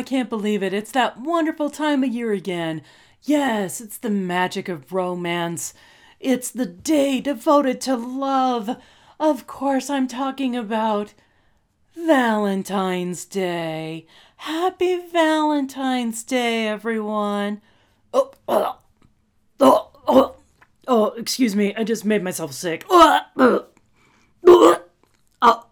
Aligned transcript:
I 0.00 0.02
can't 0.02 0.30
believe 0.30 0.62
it. 0.62 0.72
It's 0.72 0.92
that 0.92 1.20
wonderful 1.20 1.68
time 1.68 2.02
of 2.02 2.08
year 2.08 2.32
again. 2.32 2.80
Yes, 3.22 3.82
it's 3.82 3.98
the 3.98 4.08
magic 4.08 4.66
of 4.66 4.94
romance. 4.94 5.74
It's 6.18 6.50
the 6.50 6.64
day 6.64 7.20
devoted 7.20 7.82
to 7.82 7.96
love. 7.96 8.78
Of 9.20 9.46
course, 9.46 9.90
I'm 9.90 10.08
talking 10.08 10.56
about 10.56 11.12
Valentine's 11.94 13.26
Day. 13.26 14.06
Happy 14.36 15.06
Valentine's 15.06 16.24
Day, 16.24 16.66
everyone. 16.66 17.60
Oh, 18.14 18.30
oh, 18.48 18.78
oh, 19.60 19.90
oh, 20.08 20.36
oh 20.88 21.06
excuse 21.08 21.54
me. 21.54 21.74
I 21.74 21.84
just 21.84 22.06
made 22.06 22.22
myself 22.22 22.54
sick. 22.54 22.86
I'll, 22.88 23.68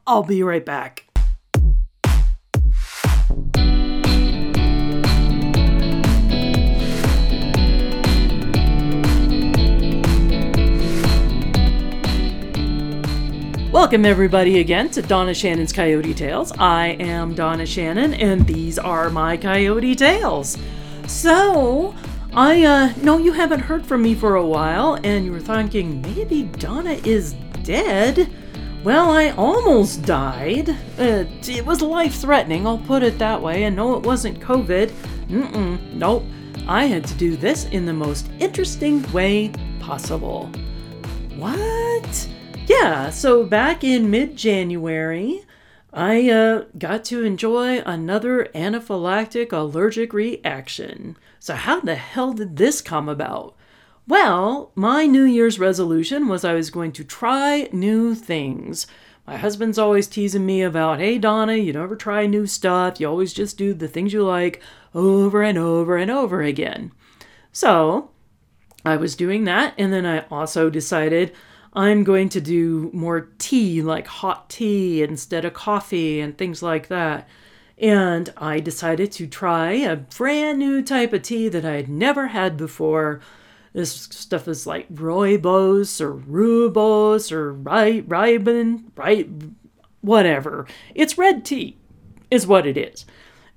I'll 0.07 0.23
be 0.23 0.43
right 0.43 0.67
back. 0.67 1.08
Welcome, 13.79 14.05
everybody, 14.05 14.59
again 14.59 14.91
to 14.91 15.03
Donna 15.03 15.33
Shannon's 15.33 15.73
Coyote 15.73 16.13
Tales. 16.13 16.51
I 16.59 16.97
am 16.99 17.33
Donna 17.33 17.65
Shannon, 17.65 18.13
and 18.13 18.45
these 18.45 18.77
are 18.77 19.09
my 19.09 19.37
Coyote 19.37 19.95
Tales. 19.95 20.59
So, 21.07 21.95
I 22.33 22.65
uh, 22.65 22.93
know 23.05 23.19
you 23.19 23.31
haven't 23.31 23.61
heard 23.61 23.87
from 23.87 24.03
me 24.03 24.17
for 24.17 24.35
a 24.35 24.45
while, 24.45 24.99
and 25.05 25.25
you're 25.25 25.39
thinking 25.39 26.03
maybe 26.03 26.43
Donna 26.43 26.95
is 27.05 27.35
dead. 27.63 28.29
Well, 28.83 29.11
I 29.13 29.31
almost 29.31 30.03
died. 30.03 30.71
Uh, 30.99 31.27
it 31.47 31.65
was 31.65 31.81
life 31.81 32.17
threatening, 32.17 32.67
I'll 32.67 32.79
put 32.79 33.05
it 33.05 33.17
that 33.21 33.41
way, 33.41 33.63
and 33.63 33.77
no, 33.77 33.97
it 33.97 34.03
wasn't 34.03 34.41
COVID. 34.41 34.91
Mm-mm, 35.29 35.93
nope. 35.93 36.25
I 36.67 36.87
had 36.87 37.07
to 37.07 37.15
do 37.15 37.37
this 37.37 37.67
in 37.67 37.87
the 37.87 37.95
most 37.95 38.29
interesting 38.41 39.09
way 39.13 39.53
possible. 39.79 40.51
What? 41.37 42.29
Yeah, 42.69 43.11
so 43.11 43.45
back 43.45 43.83
in 43.83 44.11
mid 44.11 44.37
January, 44.37 45.45
I 45.93 46.29
uh, 46.29 46.65
got 46.77 47.05
to 47.07 47.25
enjoy 47.25 47.81
another 47.81 48.49
anaphylactic 48.55 49.53
allergic 49.53 50.13
reaction. 50.13 51.17
So, 51.41 51.55
how 51.55 51.81
the 51.81 51.95
hell 51.95 52.35
did 52.35 52.57
this 52.57 52.83
come 52.83 53.09
about? 53.09 53.57
Well, 54.07 54.71
my 54.75 55.07
New 55.07 55.25
Year's 55.25 55.59
resolution 55.59 56.29
was 56.29 56.45
I 56.45 56.55
was 56.55 56.71
going 56.71 56.93
to 56.93 57.05
try 57.05 57.69
new 57.73 58.15
things. 58.15 58.87
My 59.27 59.37
husband's 59.37 59.79
always 59.79 60.07
teasing 60.07 60.47
me 60.47 60.63
about, 60.63 61.01
hey, 61.01 61.19
Donna, 61.19 61.55
you 61.55 61.73
never 61.73 61.97
try 61.97 62.27
new 62.27 62.47
stuff. 62.47 63.01
You 63.01 63.09
always 63.09 63.33
just 63.33 63.59
do 63.59 63.75
the 63.75 63.89
things 63.89 64.13
you 64.13 64.25
like 64.25 64.63
over 64.95 65.43
and 65.43 65.59
over 65.59 65.97
and 65.97 66.11
over 66.11 66.43
again. 66.43 66.93
So, 67.53 68.11
I 68.85 68.97
was 68.97 69.17
doing 69.17 69.45
that, 69.45 69.75
and 69.77 69.93
then 69.93 70.07
I 70.07 70.27
also 70.31 70.71
decided 70.71 71.33
I'm 71.79 72.03
going 72.03 72.29
to 72.31 72.41
do 72.41 72.91
more 72.93 73.29
tea, 73.39 73.83
like 73.83 74.09
hot 74.09 74.51
tea 74.51 75.01
instead 75.01 75.45
of 75.45 75.55
coffee 75.55 76.21
and 76.21 76.37
things 76.37 76.61
like 76.61 76.89
that. 76.89 77.29
And 77.81 78.33
I 78.37 78.59
decided 78.59 79.13
to 79.13 79.29
try 79.29 79.75
a 79.75 79.95
brand 79.95 80.59
new 80.59 80.83
type 80.83 81.13
of 81.13 81.23
tea 81.23 81.49
that 81.49 81.65
I 81.65 81.75
had 81.75 81.89
never 81.89 82.27
had 82.27 82.57
before. 82.57 83.21
This 83.75 83.93
stuff 83.93 84.49
is 84.49 84.67
like 84.67 84.93
rooibos 84.93 86.01
or 86.01 86.15
rubos 86.15 87.31
or 87.31 87.53
ri- 87.53 88.03
ribin, 88.03 88.91
right, 88.97 89.31
whatever. 90.01 90.67
It's 90.97 91.17
red 91.17 91.45
tea, 91.45 91.77
is 92.29 92.45
what 92.45 92.67
it 92.67 92.77
is. 92.77 93.07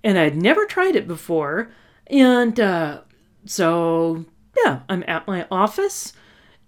And 0.03 0.19
I'd 0.19 0.37
never 0.37 0.67
tried 0.67 0.95
it 0.95 1.07
before. 1.07 1.71
And 2.05 2.59
uh, 2.59 3.01
so, 3.45 4.25
yeah, 4.63 4.81
I'm 4.87 5.03
at 5.07 5.25
my 5.25 5.47
office 5.49 6.13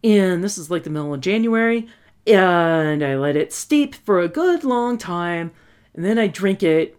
and 0.04 0.44
this 0.44 0.58
is 0.58 0.70
like 0.70 0.84
the 0.84 0.90
middle 0.90 1.14
of 1.14 1.22
January, 1.22 1.88
and 2.28 3.04
I 3.04 3.16
let 3.16 3.36
it 3.36 3.54
steep 3.54 3.96
for 3.96 4.20
a 4.20 4.28
good 4.28 4.64
long 4.64 4.98
time, 4.98 5.52
and 5.94 6.04
then 6.04 6.18
I 6.18 6.28
drink 6.28 6.64
it, 6.64 6.98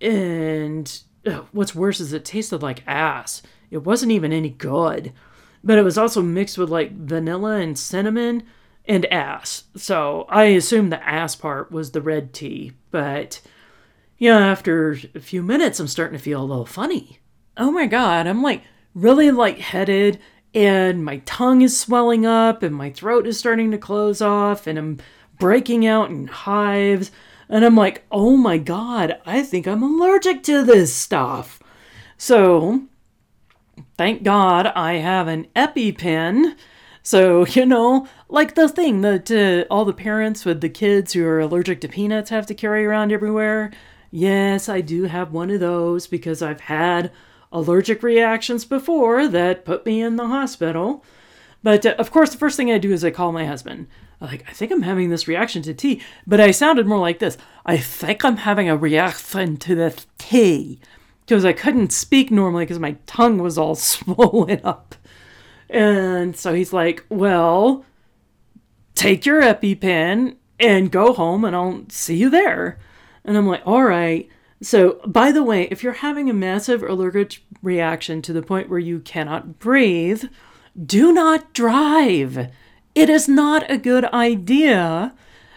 and 0.00 1.00
ugh, 1.26 1.46
what's 1.52 1.74
worse 1.74 2.00
is 2.00 2.12
it 2.12 2.24
tasted 2.24 2.62
like 2.62 2.86
ass. 2.86 3.42
It 3.70 3.78
wasn't 3.78 4.12
even 4.12 4.32
any 4.32 4.50
good, 4.50 5.12
but 5.64 5.78
it 5.78 5.82
was 5.82 5.98
also 5.98 6.22
mixed 6.22 6.58
with 6.58 6.70
like 6.70 6.92
vanilla 6.92 7.56
and 7.56 7.78
cinnamon 7.78 8.44
and 8.84 9.04
ass. 9.06 9.64
So 9.76 10.26
I 10.28 10.44
assume 10.44 10.90
the 10.90 11.04
ass 11.06 11.34
part 11.34 11.72
was 11.72 11.90
the 11.90 12.00
red 12.00 12.32
tea, 12.32 12.72
but 12.90 13.40
yeah, 14.18 14.38
after 14.38 14.98
a 15.14 15.20
few 15.20 15.42
minutes, 15.42 15.80
I'm 15.80 15.88
starting 15.88 16.16
to 16.16 16.22
feel 16.22 16.42
a 16.42 16.44
little 16.44 16.66
funny. 16.66 17.18
Oh 17.56 17.70
my 17.70 17.86
god, 17.86 18.26
I'm 18.26 18.42
like 18.42 18.62
really 18.94 19.30
lightheaded 19.30 20.18
and 20.56 21.04
my 21.04 21.18
tongue 21.26 21.60
is 21.60 21.78
swelling 21.78 22.24
up 22.24 22.62
and 22.62 22.74
my 22.74 22.88
throat 22.88 23.26
is 23.26 23.38
starting 23.38 23.70
to 23.72 23.78
close 23.78 24.22
off 24.22 24.66
and 24.66 24.78
I'm 24.78 24.98
breaking 25.38 25.86
out 25.86 26.08
in 26.08 26.28
hives. 26.28 27.10
And 27.50 27.62
I'm 27.62 27.76
like, 27.76 28.06
oh 28.10 28.38
my 28.38 28.56
God, 28.56 29.20
I 29.26 29.42
think 29.42 29.68
I'm 29.68 29.82
allergic 29.82 30.42
to 30.44 30.64
this 30.64 30.94
stuff. 30.94 31.62
So, 32.16 32.84
thank 33.98 34.22
God 34.22 34.68
I 34.68 34.94
have 34.94 35.28
an 35.28 35.46
EpiPen. 35.54 36.56
So, 37.02 37.44
you 37.50 37.66
know, 37.66 38.08
like 38.30 38.54
the 38.54 38.66
thing 38.66 39.02
that 39.02 39.30
uh, 39.30 39.70
all 39.70 39.84
the 39.84 39.92
parents 39.92 40.46
with 40.46 40.62
the 40.62 40.70
kids 40.70 41.12
who 41.12 41.26
are 41.26 41.38
allergic 41.38 41.82
to 41.82 41.88
peanuts 41.88 42.30
have 42.30 42.46
to 42.46 42.54
carry 42.54 42.86
around 42.86 43.12
everywhere. 43.12 43.72
Yes, 44.10 44.70
I 44.70 44.80
do 44.80 45.04
have 45.04 45.32
one 45.32 45.50
of 45.50 45.60
those 45.60 46.06
because 46.06 46.40
I've 46.40 46.60
had 46.60 47.12
allergic 47.52 48.02
reactions 48.02 48.64
before 48.64 49.28
that 49.28 49.64
put 49.64 49.86
me 49.86 50.02
in 50.02 50.16
the 50.16 50.26
hospital. 50.26 51.04
But 51.62 51.84
uh, 51.84 51.94
of 51.98 52.10
course, 52.10 52.30
the 52.30 52.38
first 52.38 52.56
thing 52.56 52.70
I 52.70 52.78
do 52.78 52.92
is 52.92 53.04
I 53.04 53.10
call 53.10 53.32
my 53.32 53.44
husband. 53.44 53.88
I'm 54.20 54.28
like, 54.28 54.44
I 54.48 54.52
think 54.52 54.72
I'm 54.72 54.82
having 54.82 55.10
this 55.10 55.28
reaction 55.28 55.62
to 55.62 55.74
tea. 55.74 56.00
But 56.26 56.40
I 56.40 56.50
sounded 56.50 56.86
more 56.86 56.98
like 56.98 57.18
this 57.18 57.36
I 57.64 57.76
think 57.76 58.24
I'm 58.24 58.38
having 58.38 58.68
a 58.68 58.76
reaction 58.76 59.56
to 59.58 59.74
this 59.74 60.06
tea. 60.18 60.80
Because 61.20 61.44
I 61.44 61.52
couldn't 61.52 61.92
speak 61.92 62.30
normally 62.30 62.64
because 62.64 62.78
my 62.78 62.96
tongue 63.06 63.38
was 63.38 63.58
all 63.58 63.74
swollen 63.74 64.60
up. 64.62 64.94
And 65.68 66.36
so 66.36 66.54
he's 66.54 66.72
like, 66.72 67.04
Well, 67.08 67.84
take 68.94 69.26
your 69.26 69.42
EpiPen 69.42 70.36
and 70.60 70.92
go 70.92 71.12
home 71.12 71.44
and 71.44 71.56
I'll 71.56 71.84
see 71.88 72.16
you 72.16 72.30
there. 72.30 72.78
And 73.24 73.36
I'm 73.36 73.46
like, 73.46 73.62
All 73.66 73.82
right. 73.84 74.28
So, 74.62 75.00
by 75.06 75.32
the 75.32 75.42
way, 75.42 75.68
if 75.70 75.82
you're 75.82 75.92
having 75.94 76.30
a 76.30 76.34
massive 76.34 76.82
allergic 76.82 77.42
reaction 77.62 78.22
to 78.22 78.32
the 78.32 78.42
point 78.42 78.68
where 78.68 78.78
you 78.78 79.00
cannot 79.00 79.58
breathe, 79.58 80.24
do 80.84 81.12
not 81.12 81.52
drive. 81.52 82.50
It 82.94 83.10
is 83.10 83.28
not 83.28 83.70
a 83.70 83.76
good 83.76 84.06
idea 84.06 85.14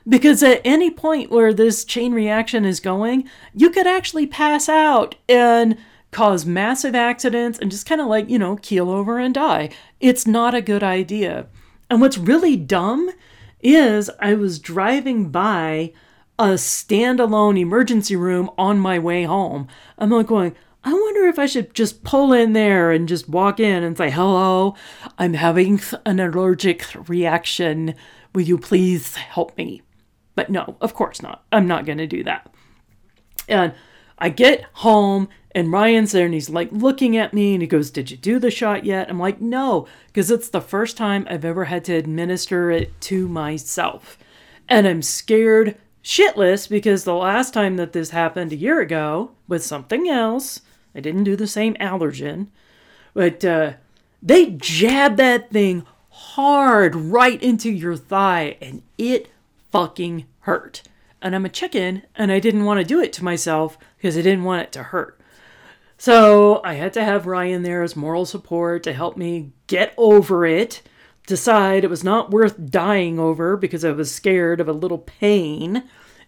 because 0.08 0.44
at 0.44 0.62
any 0.66 0.92
point 0.92 1.32
where 1.32 1.54
this 1.54 1.86
chain 1.86 2.14
reaction 2.14 2.66
is 2.66 2.80
going, 2.80 3.30
you 3.54 3.70
could 3.70 3.88
actually 3.88 4.28
pass 4.28 4.68
out 4.68 5.16
and 5.30 5.78
cause 6.12 6.46
massive 6.46 6.96
accidents 6.96 7.60
and 7.60 7.70
just 7.70 7.86
kind 7.86 8.02
of 8.02 8.08
like, 8.08 8.30
you 8.30 8.40
know, 8.40 8.58
keel 8.58 8.90
over 8.90 9.20
and 9.20 9.34
die. 9.34 9.70
It's 10.00 10.26
not 10.26 10.56
a 10.56 10.62
good 10.62 10.84
idea. 10.84 11.48
And 11.90 12.02
what's 12.02 12.18
really 12.18 12.56
dumb 12.56 13.12
is 13.62 14.10
I 14.20 14.34
was 14.34 14.60
driving 14.60 15.30
by 15.30 15.94
a 16.40 16.54
standalone 16.54 17.60
emergency 17.60 18.16
room 18.16 18.50
on 18.58 18.80
my 18.80 18.98
way 18.98 19.24
home. 19.24 19.68
I'm 19.98 20.10
like 20.10 20.28
going, 20.28 20.56
I 20.86 20.94
wonder 20.94 21.28
if 21.28 21.38
I 21.38 21.46
should 21.46 21.74
just 21.74 22.06
pull 22.06 22.32
in 22.32 22.54
there 22.54 22.92
and 22.92 23.10
just 23.10 23.28
walk 23.28 23.60
in 23.60 23.84
and 23.84 23.98
say, 23.98 24.10
hello, 24.10 24.76
I'm 25.18 25.34
having 25.34 25.82
an 26.06 26.22
allergic 26.22 26.86
reaction. 27.10 27.94
Will 28.34 28.44
you 28.44 28.58
please 28.58 29.16
help 29.16 29.58
me? 29.58 29.82
But 30.36 30.50
no, 30.50 30.78
of 30.80 30.94
course 30.94 31.22
not. 31.22 31.44
I'm 31.52 31.68
not 31.68 31.86
going 31.86 31.98
to 31.98 32.08
do 32.08 32.24
that. 32.24 32.50
And 33.50 33.74
I 34.18 34.30
get 34.30 34.64
home 34.74 35.28
and 35.52 35.74
Ryan's 35.74 36.14
there 36.14 36.24
and 36.24 36.34
he's 36.34 36.50
like 36.50 36.72
looking 36.72 37.18
at 37.18 37.34
me 37.34 37.54
and 37.54 37.62
he 37.62 37.68
goes, 37.68 37.92
Did 37.92 38.12
you 38.12 38.16
do 38.16 38.40
the 38.40 38.52
shot 38.52 38.86
yet? 38.86 39.10
I'm 39.10 39.20
like, 39.20 39.42
No, 39.42 39.88
because 40.08 40.32
it's 40.32 40.50
the 40.50 40.62
first 40.62 40.96
time 40.96 41.28
I've 41.30 41.44
ever 41.44 41.66
had 41.66 41.84
to 41.86 41.96
administer 41.96 42.72
it 42.72 43.02
to 43.02 43.28
myself. 43.28 44.18
And 44.70 44.88
I'm 44.88 45.02
scared 45.02 45.78
shitless 46.04 46.70
because 46.70 47.04
the 47.04 47.16
last 47.16 47.54
time 47.54 47.78
that 47.78 47.94
this 47.94 48.12
happened 48.12 48.52
a 48.52 48.58
year 48.58 48.80
ago 48.80 49.32
with 49.48 49.64
something 49.64 50.10
else, 50.10 50.62
I 50.96 51.00
didn't 51.00 51.24
do 51.24 51.36
the 51.36 51.48
same 51.48 51.76
allergen, 51.76 52.48
but 53.14 53.44
uh, 53.44 53.74
they 54.22 54.52
jabbed 54.52 55.18
that 55.18 55.52
thing 55.52 55.86
hard 56.10 56.96
right 56.96 57.42
into 57.42 57.70
your 57.70 57.96
thigh 57.96 58.58
and 58.62 58.82
it 58.98 59.30
fucking 59.72 60.26
hurt. 60.42 60.84
And 61.22 61.36
I'm 61.36 61.46
a 61.46 61.50
chicken 61.50 62.04
and 62.16 62.32
I 62.32 62.40
didn't 62.40 62.66
want 62.66 62.80
to 62.80 62.86
do 62.86 63.02
it 63.02 63.14
to 63.14 63.24
myself 63.24 63.78
because 63.98 64.18
I 64.18 64.22
didn't 64.22 64.44
want 64.44 64.64
it 64.64 64.72
to 64.74 64.84
hurt. 64.84 65.20
So 65.98 66.62
I 66.64 66.76
had 66.76 66.94
to 66.94 67.04
have 67.04 67.28
Ryan 67.28 67.64
there 67.64 67.84
as 67.84 67.96
moral 67.96 68.26
support 68.26 68.84
to 68.84 68.94
help 68.94 69.18
me 69.18 69.52
get 69.68 69.94
over 69.98 70.46
it 70.46 70.82
decide 71.30 71.84
it 71.84 71.90
was 71.90 72.04
not 72.04 72.32
worth 72.32 72.72
dying 72.72 73.20
over 73.20 73.56
because 73.56 73.86
I 73.86 73.92
was 73.92 74.14
scared 74.14 74.60
of 74.60 74.68
a 74.68 74.74
little 74.74 74.98
pain 74.98 75.84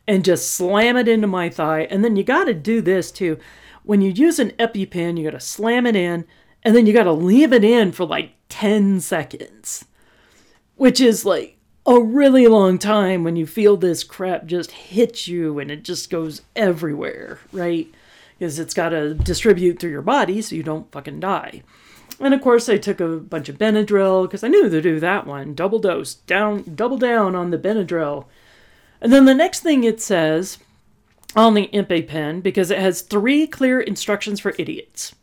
and 0.07 0.23
just 0.23 0.51
slam 0.51 0.95
it 0.95 1.07
into 1.07 1.25
my 1.25 1.49
thigh. 1.49 1.81
And 1.89 2.05
then 2.05 2.15
you 2.15 2.23
got 2.23 2.45
to 2.45 2.53
do 2.53 2.81
this 2.81 3.11
too. 3.11 3.37
when 3.83 3.99
you 3.99 4.11
use 4.11 4.37
an 4.37 4.51
EpiPen, 4.51 5.17
you 5.17 5.23
got 5.23 5.31
to 5.31 5.39
slam 5.39 5.87
it 5.87 5.95
in 5.95 6.25
and 6.63 6.75
then 6.75 6.85
you 6.85 6.93
got 6.93 7.05
to 7.05 7.11
leave 7.11 7.51
it 7.51 7.63
in 7.63 7.91
for 7.91 8.05
like 8.05 8.33
10 8.49 8.99
seconds, 8.99 9.85
which 10.75 11.01
is 11.01 11.25
like 11.25 11.57
a 11.87 11.99
really 11.99 12.45
long 12.45 12.77
time 12.77 13.23
when 13.23 13.35
you 13.35 13.47
feel 13.47 13.75
this 13.75 14.03
crap 14.03 14.45
just 14.45 14.69
hit 14.69 15.25
you 15.25 15.57
and 15.57 15.71
it 15.71 15.83
just 15.83 16.11
goes 16.11 16.43
everywhere, 16.55 17.39
right? 17.51 17.91
Because 18.37 18.59
it's 18.59 18.75
got 18.75 18.89
to 18.89 19.15
distribute 19.15 19.79
through 19.79 19.89
your 19.89 20.03
body 20.03 20.43
so 20.43 20.55
you 20.55 20.61
don't 20.61 20.91
fucking 20.91 21.19
die. 21.19 21.63
And 22.21 22.33
of 22.33 22.41
course, 22.41 22.69
I 22.69 22.77
took 22.77 22.99
a 22.99 23.17
bunch 23.17 23.49
of 23.49 23.57
Benadryl 23.57 24.23
because 24.23 24.43
I 24.43 24.47
knew 24.47 24.69
to 24.69 24.81
do 24.81 24.99
that 24.99 25.25
one. 25.25 25.55
Double 25.55 25.79
dose, 25.79 26.13
down, 26.13 26.75
double 26.75 26.97
down 26.97 27.35
on 27.35 27.49
the 27.49 27.57
Benadryl. 27.57 28.25
And 29.01 29.11
then 29.11 29.25
the 29.25 29.33
next 29.33 29.61
thing 29.61 29.83
it 29.83 29.99
says 29.99 30.59
on 31.35 31.55
the 31.55 31.67
EpiPen, 31.73 32.43
because 32.43 32.69
it 32.69 32.79
has 32.79 33.01
three 33.01 33.47
clear 33.47 33.79
instructions 33.79 34.39
for 34.39 34.53
idiots. 34.59 35.15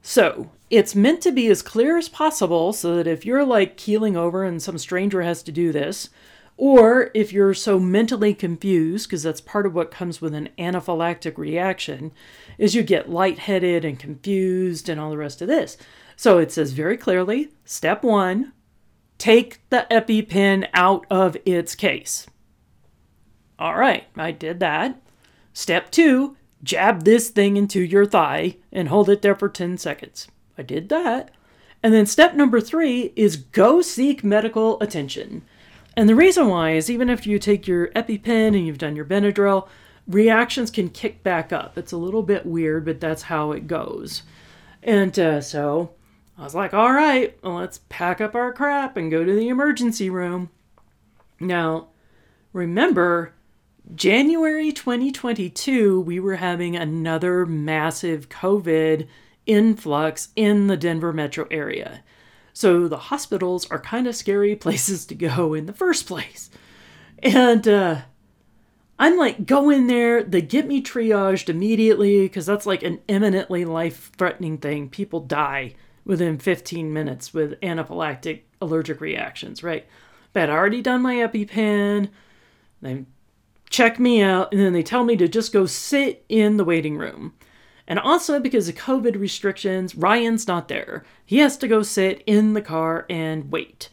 So 0.00 0.52
it's 0.70 0.94
meant 0.94 1.20
to 1.22 1.32
be 1.32 1.48
as 1.48 1.62
clear 1.62 1.98
as 1.98 2.08
possible 2.08 2.72
so 2.72 2.96
that 2.96 3.06
if 3.06 3.26
you're 3.26 3.44
like 3.44 3.76
keeling 3.76 4.16
over 4.16 4.44
and 4.44 4.62
some 4.62 4.78
stranger 4.78 5.22
has 5.22 5.42
to 5.44 5.52
do 5.52 5.72
this, 5.72 6.10
or 6.56 7.10
if 7.14 7.32
you're 7.32 7.54
so 7.54 7.78
mentally 7.78 8.34
confused, 8.34 9.08
because 9.08 9.22
that's 9.22 9.40
part 9.40 9.66
of 9.66 9.74
what 9.74 9.90
comes 9.90 10.20
with 10.20 10.34
an 10.34 10.50
anaphylactic 10.58 11.36
reaction, 11.38 12.12
is 12.58 12.74
you 12.74 12.82
get 12.82 13.10
lightheaded 13.10 13.84
and 13.84 13.98
confused 13.98 14.88
and 14.88 15.00
all 15.00 15.10
the 15.10 15.16
rest 15.16 15.42
of 15.42 15.48
this. 15.48 15.76
So 16.22 16.38
it 16.38 16.52
says 16.52 16.70
very 16.70 16.96
clearly 16.96 17.48
step 17.64 18.04
one, 18.04 18.52
take 19.18 19.58
the 19.70 19.88
EpiPen 19.90 20.68
out 20.72 21.04
of 21.10 21.36
its 21.44 21.74
case. 21.74 22.28
All 23.58 23.74
right, 23.74 24.04
I 24.16 24.30
did 24.30 24.60
that. 24.60 25.02
Step 25.52 25.90
two, 25.90 26.36
jab 26.62 27.02
this 27.02 27.28
thing 27.28 27.56
into 27.56 27.80
your 27.80 28.06
thigh 28.06 28.58
and 28.70 28.86
hold 28.86 29.08
it 29.08 29.22
there 29.22 29.34
for 29.34 29.48
10 29.48 29.78
seconds. 29.78 30.28
I 30.56 30.62
did 30.62 30.90
that. 30.90 31.32
And 31.82 31.92
then 31.92 32.06
step 32.06 32.36
number 32.36 32.60
three 32.60 33.12
is 33.16 33.34
go 33.34 33.82
seek 33.82 34.22
medical 34.22 34.80
attention. 34.80 35.42
And 35.96 36.08
the 36.08 36.14
reason 36.14 36.46
why 36.46 36.74
is 36.74 36.88
even 36.88 37.10
if 37.10 37.26
you 37.26 37.40
take 37.40 37.66
your 37.66 37.88
EpiPen 37.88 38.54
and 38.56 38.64
you've 38.64 38.78
done 38.78 38.94
your 38.94 39.06
Benadryl, 39.06 39.66
reactions 40.06 40.70
can 40.70 40.88
kick 40.88 41.24
back 41.24 41.52
up. 41.52 41.76
It's 41.76 41.90
a 41.90 41.96
little 41.96 42.22
bit 42.22 42.46
weird, 42.46 42.84
but 42.84 43.00
that's 43.00 43.22
how 43.22 43.50
it 43.50 43.66
goes. 43.66 44.22
And 44.84 45.18
uh, 45.18 45.40
so 45.40 45.94
I 46.38 46.44
was 46.44 46.54
like, 46.54 46.72
all 46.72 46.92
right, 46.92 47.36
well, 47.42 47.54
let's 47.54 47.80
pack 47.88 48.20
up 48.20 48.34
our 48.34 48.52
crap 48.52 48.96
and 48.96 49.10
go 49.10 49.24
to 49.24 49.32
the 49.32 49.48
emergency 49.48 50.08
room. 50.08 50.50
Now, 51.38 51.88
remember, 52.52 53.34
January 53.94 54.72
2022, 54.72 56.00
we 56.00 56.18
were 56.18 56.36
having 56.36 56.76
another 56.76 57.44
massive 57.44 58.28
COVID 58.28 59.06
influx 59.44 60.28
in 60.36 60.68
the 60.68 60.76
Denver 60.76 61.12
metro 61.12 61.46
area. 61.50 62.02
So 62.52 62.88
the 62.88 62.96
hospitals 62.96 63.70
are 63.70 63.80
kind 63.80 64.06
of 64.06 64.16
scary 64.16 64.56
places 64.56 65.04
to 65.06 65.14
go 65.14 65.54
in 65.54 65.66
the 65.66 65.72
first 65.72 66.06
place. 66.06 66.50
And 67.22 67.66
uh, 67.68 68.02
I'm 68.98 69.16
like, 69.16 69.46
go 69.46 69.68
in 69.68 69.86
there, 69.86 70.22
they 70.22 70.42
get 70.42 70.66
me 70.66 70.82
triaged 70.82 71.48
immediately 71.48 72.22
because 72.22 72.46
that's 72.46 72.66
like 72.66 72.82
an 72.82 73.00
imminently 73.08 73.64
life 73.64 74.12
threatening 74.16 74.58
thing. 74.58 74.88
People 74.88 75.20
die 75.20 75.74
within 76.04 76.38
15 76.38 76.92
minutes 76.92 77.32
with 77.32 77.60
anaphylactic 77.60 78.42
allergic 78.60 79.00
reactions, 79.00 79.62
right? 79.62 79.86
But 80.32 80.44
I'd 80.44 80.50
already 80.50 80.82
done 80.82 81.02
my 81.02 81.14
EpiPen. 81.14 82.10
They 82.80 83.04
check 83.70 83.98
me 83.98 84.22
out, 84.22 84.52
and 84.52 84.60
then 84.60 84.72
they 84.72 84.82
tell 84.82 85.04
me 85.04 85.16
to 85.16 85.28
just 85.28 85.52
go 85.52 85.66
sit 85.66 86.24
in 86.28 86.56
the 86.56 86.64
waiting 86.64 86.96
room. 86.96 87.34
And 87.86 87.98
also 87.98 88.38
because 88.38 88.68
of 88.68 88.76
COVID 88.76 89.18
restrictions, 89.18 89.94
Ryan's 89.94 90.46
not 90.46 90.68
there. 90.68 91.04
He 91.26 91.38
has 91.38 91.56
to 91.58 91.68
go 91.68 91.82
sit 91.82 92.22
in 92.26 92.54
the 92.54 92.62
car 92.62 93.06
and 93.10 93.50
wait. 93.50 93.88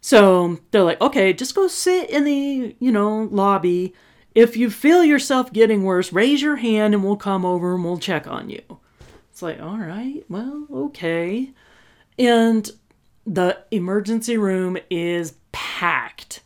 So 0.00 0.60
they're 0.70 0.82
like, 0.82 1.00
okay, 1.00 1.32
just 1.32 1.54
go 1.54 1.68
sit 1.68 2.08
in 2.10 2.24
the, 2.24 2.76
you 2.78 2.92
know, 2.92 3.28
lobby. 3.30 3.94
If 4.34 4.56
you 4.56 4.70
feel 4.70 5.04
yourself 5.04 5.52
getting 5.52 5.82
worse, 5.82 6.12
raise 6.12 6.42
your 6.42 6.56
hand 6.56 6.94
and 6.94 7.02
we'll 7.02 7.16
come 7.16 7.44
over 7.44 7.74
and 7.74 7.84
we'll 7.84 7.98
check 7.98 8.26
on 8.26 8.48
you. 8.50 8.62
It's 9.36 9.42
like, 9.42 9.60
all 9.60 9.76
right, 9.76 10.24
well, 10.30 10.66
okay. 10.72 11.50
And 12.18 12.70
the 13.26 13.58
emergency 13.70 14.38
room 14.38 14.78
is 14.88 15.34
packed. 15.52 16.40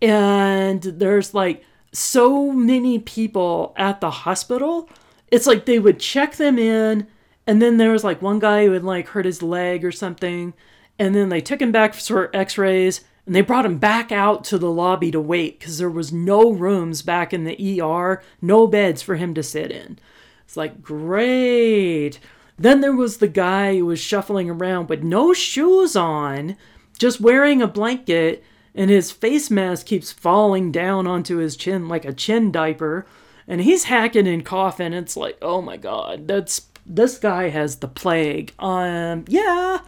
And 0.00 0.80
there's 0.82 1.34
like 1.34 1.66
so 1.92 2.50
many 2.50 2.98
people 2.98 3.74
at 3.76 4.00
the 4.00 4.10
hospital. 4.10 4.88
It's 5.30 5.46
like 5.46 5.66
they 5.66 5.78
would 5.78 6.00
check 6.00 6.36
them 6.36 6.58
in, 6.58 7.08
and 7.46 7.60
then 7.60 7.76
there 7.76 7.92
was 7.92 8.04
like 8.04 8.22
one 8.22 8.38
guy 8.38 8.64
who 8.64 8.72
had 8.72 8.84
like 8.84 9.08
hurt 9.08 9.26
his 9.26 9.42
leg 9.42 9.84
or 9.84 9.92
something, 9.92 10.54
and 10.98 11.14
then 11.14 11.28
they 11.28 11.42
took 11.42 11.60
him 11.60 11.72
back 11.72 11.92
for 11.92 12.34
x 12.34 12.56
rays, 12.56 13.02
and 13.26 13.34
they 13.34 13.42
brought 13.42 13.66
him 13.66 13.76
back 13.76 14.10
out 14.10 14.44
to 14.44 14.56
the 14.56 14.70
lobby 14.70 15.10
to 15.10 15.20
wait 15.20 15.58
because 15.58 15.76
there 15.76 15.90
was 15.90 16.10
no 16.10 16.50
rooms 16.50 17.02
back 17.02 17.34
in 17.34 17.44
the 17.44 17.82
ER, 17.82 18.22
no 18.40 18.66
beds 18.66 19.02
for 19.02 19.16
him 19.16 19.34
to 19.34 19.42
sit 19.42 19.70
in. 19.70 19.98
It's 20.44 20.56
like, 20.56 20.82
great. 20.82 22.18
Then 22.58 22.80
there 22.80 22.94
was 22.94 23.18
the 23.18 23.28
guy 23.28 23.78
who 23.78 23.86
was 23.86 24.00
shuffling 24.00 24.48
around 24.48 24.88
with 24.88 25.02
no 25.02 25.32
shoes 25.32 25.96
on, 25.96 26.56
just 26.98 27.20
wearing 27.20 27.60
a 27.60 27.66
blanket 27.66 28.44
and 28.74 28.90
his 28.90 29.10
face 29.10 29.50
mask 29.50 29.86
keeps 29.86 30.12
falling 30.12 30.72
down 30.72 31.06
onto 31.06 31.36
his 31.36 31.56
chin 31.56 31.88
like 31.88 32.04
a 32.04 32.12
chin 32.12 32.50
diaper 32.50 33.06
and 33.46 33.60
he's 33.60 33.84
hacking 33.84 34.26
and 34.26 34.44
coughing. 34.44 34.92
It's 34.92 35.16
like 35.16 35.38
oh 35.40 35.62
my 35.62 35.76
god 35.76 36.26
that's 36.26 36.68
this 36.86 37.18
guy 37.18 37.48
has 37.48 37.76
the 37.76 37.88
plague. 37.88 38.52
Um 38.58 39.24
yeah. 39.28 39.80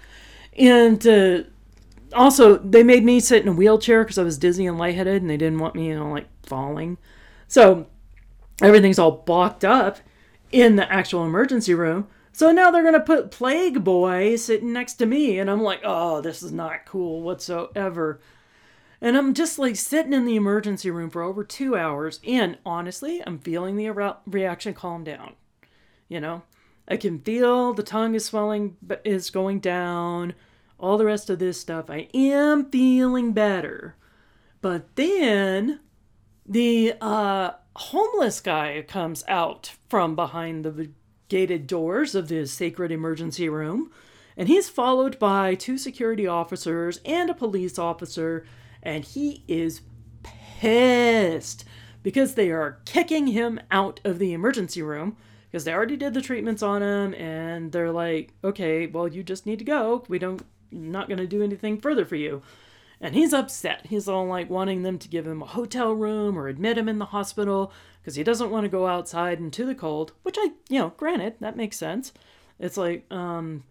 And 0.56 1.06
uh, 1.06 1.43
also 2.12 2.56
they 2.59 2.82
made 2.82 3.05
me 3.05 3.20
sit 3.20 3.43
in 3.43 3.49
a 3.49 3.52
wheelchair 3.52 4.05
because 4.05 4.19
i 4.19 4.23
was 4.23 4.38
dizzy 4.38 4.67
and 4.67 4.79
lightheaded 4.79 5.20
and 5.20 5.31
they 5.31 5.37
didn't 5.37 5.59
want 5.59 5.75
me 5.75 5.88
you 5.88 5.99
know 5.99 6.11
like 6.11 6.29
falling. 6.43 6.99
So 7.49 7.87
everything's 8.62 8.99
all 8.99 9.11
blocked 9.12 9.64
up 9.64 9.99
in 10.52 10.76
the 10.76 10.90
actual 10.93 11.25
emergency 11.25 11.75
room 11.75 12.06
so 12.32 12.52
now 12.52 12.70
they're 12.70 12.82
going 12.82 12.94
to 12.94 13.00
put 13.00 13.31
plague 13.31 13.82
boy 13.82 14.37
sitting 14.37 14.72
next 14.72 14.94
to 14.94 15.06
me 15.06 15.38
and 15.38 15.50
i'm 15.50 15.62
like 15.62 15.81
oh 15.84 16.20
this 16.20 16.43
is 16.43 16.52
not 16.52 16.87
cool 16.87 17.22
whatsoever 17.22 18.20
and 19.00 19.16
I'm 19.16 19.34
just 19.34 19.58
like 19.58 19.76
sitting 19.76 20.12
in 20.12 20.25
the 20.25 20.37
emergency 20.37 20.90
room 20.90 21.10
for 21.10 21.22
over 21.22 21.44
two 21.44 21.76
hours. 21.76 22.20
And 22.26 22.58
honestly, 22.64 23.22
I'm 23.26 23.38
feeling 23.38 23.76
the 23.76 23.90
re- 23.90 24.12
reaction 24.26 24.75
calm 24.75 25.04
down. 25.04 25.34
You 26.08 26.20
know, 26.20 26.43
I 26.88 26.96
can 26.96 27.20
feel 27.20 27.72
the 27.72 27.82
tongue 27.82 28.14
is 28.14 28.25
swelling, 28.25 28.76
but 28.80 29.02
is 29.04 29.30
going 29.30 29.61
down, 29.61 30.35
all 30.78 30.97
the 30.97 31.04
rest 31.04 31.28
of 31.28 31.38
this 31.38 31.61
stuff. 31.61 31.90
I 31.90 32.09
am 32.14 32.71
feeling 32.71 33.32
better. 33.32 33.97
But 34.62 34.97
then 34.97 35.80
the 36.47 36.94
uh, 37.00 37.52
homeless 37.76 38.40
guy 38.40 38.85
comes 38.87 39.25
out 39.28 39.73
from 39.88 40.16
behind 40.16 40.64
the 40.64 40.90
gated 41.28 41.66
doors 41.66 42.14
of 42.14 42.28
the 42.28 42.47
sacred 42.47 42.92
emergency 42.92 43.49
room. 43.49 43.90
And 44.37 44.49
he's 44.49 44.68
followed 44.68 45.18
by 45.18 45.54
two 45.54 45.78
security 45.78 46.26
officers 46.26 47.00
and 47.04 47.30
a 47.30 47.35
police 47.35 47.78
officer 47.78 48.45
and 48.83 49.04
he 49.04 49.42
is 49.49 49.80
pissed 50.23 51.64
because 52.02 52.35
they 52.35 52.50
are 52.50 52.78
kicking 52.85 53.28
him 53.28 53.59
out 53.71 54.00
of 54.04 54.18
the 54.18 54.33
emergency 54.33 54.80
room 54.83 55.16
because 55.50 55.64
they 55.64 55.73
already 55.73 55.97
did 55.97 56.14
the 56.14 56.21
treatments 56.21 56.62
on 56.62 56.83
him 56.83 57.14
and 57.14 57.73
they're 57.73 57.90
like, 57.90 58.33
"Okay, 58.45 58.87
well 58.87 59.09
you 59.09 59.23
just 59.23 59.47
need 59.47 59.59
to 59.59 59.64
go. 59.64 60.04
We 60.09 60.18
don't 60.18 60.42
not 60.71 61.09
going 61.09 61.18
to 61.18 61.26
do 61.26 61.42
anything 61.42 61.80
further 61.80 62.04
for 62.04 62.16
you." 62.16 62.42
And 63.00 63.15
he's 63.15 63.33
upset. 63.33 63.87
He's 63.87 64.09
all 64.09 64.26
like 64.26 64.49
wanting 64.49 64.83
them 64.83 64.99
to 64.99 65.09
give 65.09 65.26
him 65.26 65.43
a 65.43 65.47
hotel 65.47 65.93
room 65.93 66.38
or 66.38 66.49
admit 66.49 66.79
him 66.79 66.88
in 66.88 66.99
the 66.99 67.07
hospital 67.07 67.73
because 68.00 68.15
he 68.15 68.25
doesn't 68.25 68.50
want 68.50 68.65
to 68.65 68.71
go 68.71 68.87
outside 68.87 69.38
into 69.38 69.67
the 69.67 69.75
cold, 69.75 70.12
which 70.23 70.37
I, 70.38 70.50
you 70.69 70.79
know, 70.79 70.93
granted, 70.97 71.35
that 71.41 71.57
makes 71.57 71.76
sense. 71.76 72.12
It's 72.59 72.76
like 72.76 73.05
um 73.12 73.65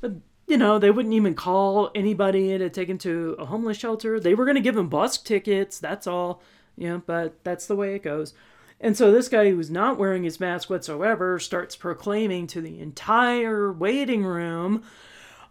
but 0.00 0.12
you 0.48 0.58
know, 0.58 0.78
they 0.78 0.90
wouldn't 0.90 1.14
even 1.14 1.34
call 1.34 1.90
anybody 1.94 2.58
to 2.58 2.68
take 2.68 2.88
him 2.88 2.98
to 2.98 3.36
a 3.38 3.46
homeless 3.46 3.78
shelter. 3.78 4.18
They 4.18 4.34
were 4.34 4.44
going 4.44 4.56
to 4.56 4.60
give 4.60 4.76
him 4.76 4.88
bus 4.88 5.16
tickets, 5.16 5.78
that's 5.78 6.06
all. 6.06 6.42
You 6.76 6.88
know, 6.88 7.02
but 7.06 7.42
that's 7.44 7.66
the 7.66 7.76
way 7.76 7.94
it 7.94 8.02
goes. 8.02 8.34
And 8.80 8.96
so 8.96 9.12
this 9.12 9.28
guy 9.28 9.50
who's 9.50 9.70
not 9.70 9.98
wearing 9.98 10.24
his 10.24 10.40
mask 10.40 10.68
whatsoever 10.68 11.38
starts 11.38 11.76
proclaiming 11.76 12.48
to 12.48 12.60
the 12.60 12.80
entire 12.80 13.72
waiting 13.72 14.24
room, 14.24 14.82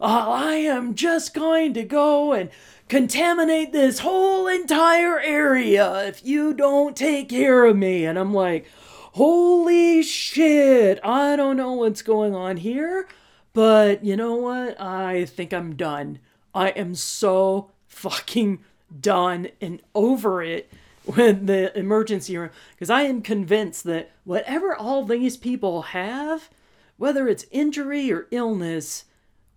oh, 0.02 0.32
I 0.32 0.54
am 0.54 0.94
just 0.96 1.32
going 1.32 1.74
to 1.74 1.84
go 1.84 2.32
and 2.32 2.50
contaminate 2.88 3.72
this 3.72 4.00
whole 4.00 4.48
entire 4.48 5.20
area 5.20 6.08
if 6.08 6.24
you 6.24 6.52
don't 6.52 6.96
take 6.96 7.28
care 7.28 7.64
of 7.64 7.76
me. 7.76 8.04
And 8.04 8.18
I'm 8.18 8.34
like, 8.34 8.66
holy 9.12 10.02
shit, 10.02 10.98
I 11.04 11.36
don't 11.36 11.56
know 11.56 11.72
what's 11.74 12.02
going 12.02 12.34
on 12.34 12.56
here. 12.58 13.08
But 13.52 14.04
you 14.04 14.16
know 14.16 14.34
what? 14.34 14.80
I 14.80 15.24
think 15.24 15.52
I'm 15.52 15.76
done. 15.76 16.18
I 16.54 16.70
am 16.70 16.94
so 16.96 17.70
fucking 17.86 18.58
done 19.00 19.48
and 19.60 19.80
over 19.94 20.42
it 20.42 20.70
with 21.06 21.46
the 21.46 21.76
emergency 21.78 22.36
room 22.36 22.50
because 22.74 22.90
I 22.90 23.02
am 23.02 23.22
convinced 23.22 23.84
that 23.84 24.10
whatever 24.24 24.74
all 24.74 25.04
these 25.04 25.36
people 25.36 25.82
have, 25.82 26.50
whether 26.96 27.28
it's 27.28 27.46
injury 27.50 28.12
or 28.12 28.26
illness 28.30 29.04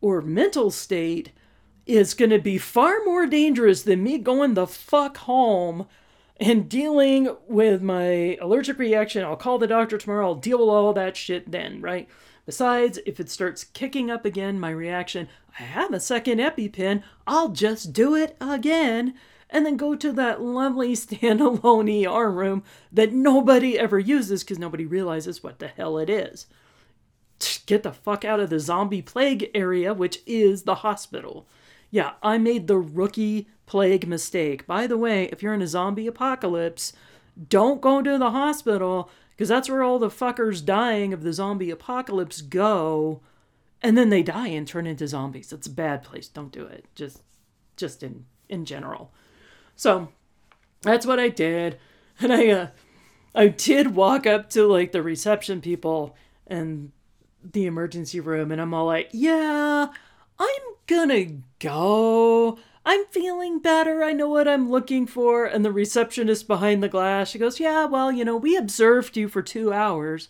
or 0.06 0.22
mental 0.22 0.70
state, 0.70 1.32
is 1.88 2.14
going 2.14 2.30
to 2.30 2.38
be 2.38 2.60
far 2.60 3.04
more 3.06 3.26
dangerous 3.26 3.82
than 3.82 4.04
me 4.04 4.20
going 4.20 4.54
the 4.54 4.68
fuck 4.68 5.18
home 5.18 5.88
and 6.40 6.70
dealing 6.70 7.36
with 7.48 7.82
my 7.82 8.38
allergic 8.40 8.78
reaction. 8.78 9.24
I'll 9.24 9.36
call 9.36 9.58
the 9.58 9.66
doctor 9.66 9.98
tomorrow. 9.98 10.28
I'll 10.28 10.36
deal 10.36 10.60
with 10.60 10.70
all 10.70 10.94
that 10.94 11.18
shit 11.18 11.52
then, 11.52 11.82
right? 11.82 12.08
Besides, 12.46 13.00
if 13.08 13.20
it 13.20 13.32
starts 13.32 13.64
kicking 13.64 14.12
up 14.12 14.26
again, 14.26 14.60
my 14.60 14.70
reaction, 14.70 15.28
I 15.60 15.64
have 15.64 15.92
a 15.92 16.00
second 16.00 16.38
EpiPen, 16.38 17.02
I'll 17.26 17.50
just 17.50 17.92
do 17.92 18.14
it 18.14 18.38
again 18.40 19.16
and 19.50 19.66
then 19.66 19.76
go 19.76 19.96
to 19.96 20.12
that 20.12 20.40
lovely 20.40 20.94
standalone 20.96 22.06
ER 22.06 22.30
room 22.30 22.64
that 22.92 23.12
nobody 23.12 23.80
ever 23.80 23.98
uses 23.98 24.44
because 24.44 24.60
nobody 24.60 24.86
realizes 24.86 25.42
what 25.42 25.58
the 25.58 25.70
hell 25.70 25.98
it 25.98 26.12
is. 26.12 26.46
Get 27.66 27.84
the 27.84 27.92
fuck 27.92 28.24
out 28.24 28.40
of 28.40 28.50
the 28.50 28.60
zombie 28.60 29.02
plague 29.02 29.50
area, 29.54 29.94
which 29.94 30.20
is 30.26 30.64
the 30.64 30.76
hospital. 30.76 31.48
Yeah, 31.92 32.14
I 32.22 32.38
made 32.38 32.68
the 32.68 32.78
rookie 32.78 33.48
plague 33.66 34.08
mistake. 34.08 34.68
By 34.68 34.88
the 34.88 34.98
way, 34.98 35.26
if 35.26 35.42
you're 35.42 35.54
in 35.54 35.62
a 35.62 35.68
zombie 35.68 36.08
apocalypse, 36.08 36.94
don't 37.50 37.82
go 37.82 38.02
to 38.02 38.18
the 38.18 38.32
hospital 38.32 39.10
because 39.32 39.50
that's 39.50 39.70
where 39.70 39.84
all 39.84 40.00
the 40.00 40.10
fuckers 40.10 40.64
dying 40.64 41.14
of 41.14 41.24
the 41.24 41.34
zombie 41.34 41.70
apocalypse 41.70 42.42
go 42.42 43.22
and 43.82 43.98
then 43.98 44.10
they 44.10 44.24
die 44.24 44.48
and 44.48 44.68
turn 44.68 44.88
into 44.88 45.08
zombies. 45.08 45.54
It's 45.54 45.68
a 45.68 45.72
bad 45.72 46.04
place. 46.04 46.28
Don't 46.28 46.52
do 46.52 46.66
it. 46.66 46.86
Just 46.96 47.22
just 47.78 48.04
in 48.04 48.26
in 48.50 48.66
general. 48.66 49.12
So 49.76 50.10
that's 50.82 51.06
what 51.06 51.20
I 51.20 51.30
did. 51.30 51.78
And 52.20 52.32
I 52.32 52.48
uh 52.50 52.68
I 53.36 53.50
did 53.50 53.96
walk 53.96 54.26
up 54.26 54.50
to 54.52 54.66
like 54.66 54.92
the 54.94 55.04
reception 55.04 55.60
people 55.60 56.16
and 56.48 56.94
the 57.54 57.66
emergency 57.66 58.20
room 58.20 58.52
and 58.52 58.62
I'm 58.62 58.74
all 58.74 58.86
like, 58.86 59.10
"Yeah, 59.12 59.88
I'm 60.40 60.62
gonna 60.88 61.26
go. 61.60 62.58
I'm 62.86 63.06
feeling 63.06 63.60
better. 63.60 64.04
I 64.04 64.14
know 64.14 64.30
what 64.30 64.48
I'm 64.48 64.70
looking 64.70 65.08
for. 65.08 65.46
And 65.46 65.66
the 65.66 65.72
receptionist 65.72 66.48
behind 66.48 66.84
the 66.84 66.90
glass, 66.90 67.30
she 67.30 67.40
goes, 67.40 67.60
Yeah, 67.60 67.86
well, 67.86 68.12
you 68.12 68.24
know, 68.24 68.38
we 68.38 68.56
observed 68.56 69.18
you 69.18 69.28
for 69.28 69.42
two 69.42 69.74
hours. 69.74 70.30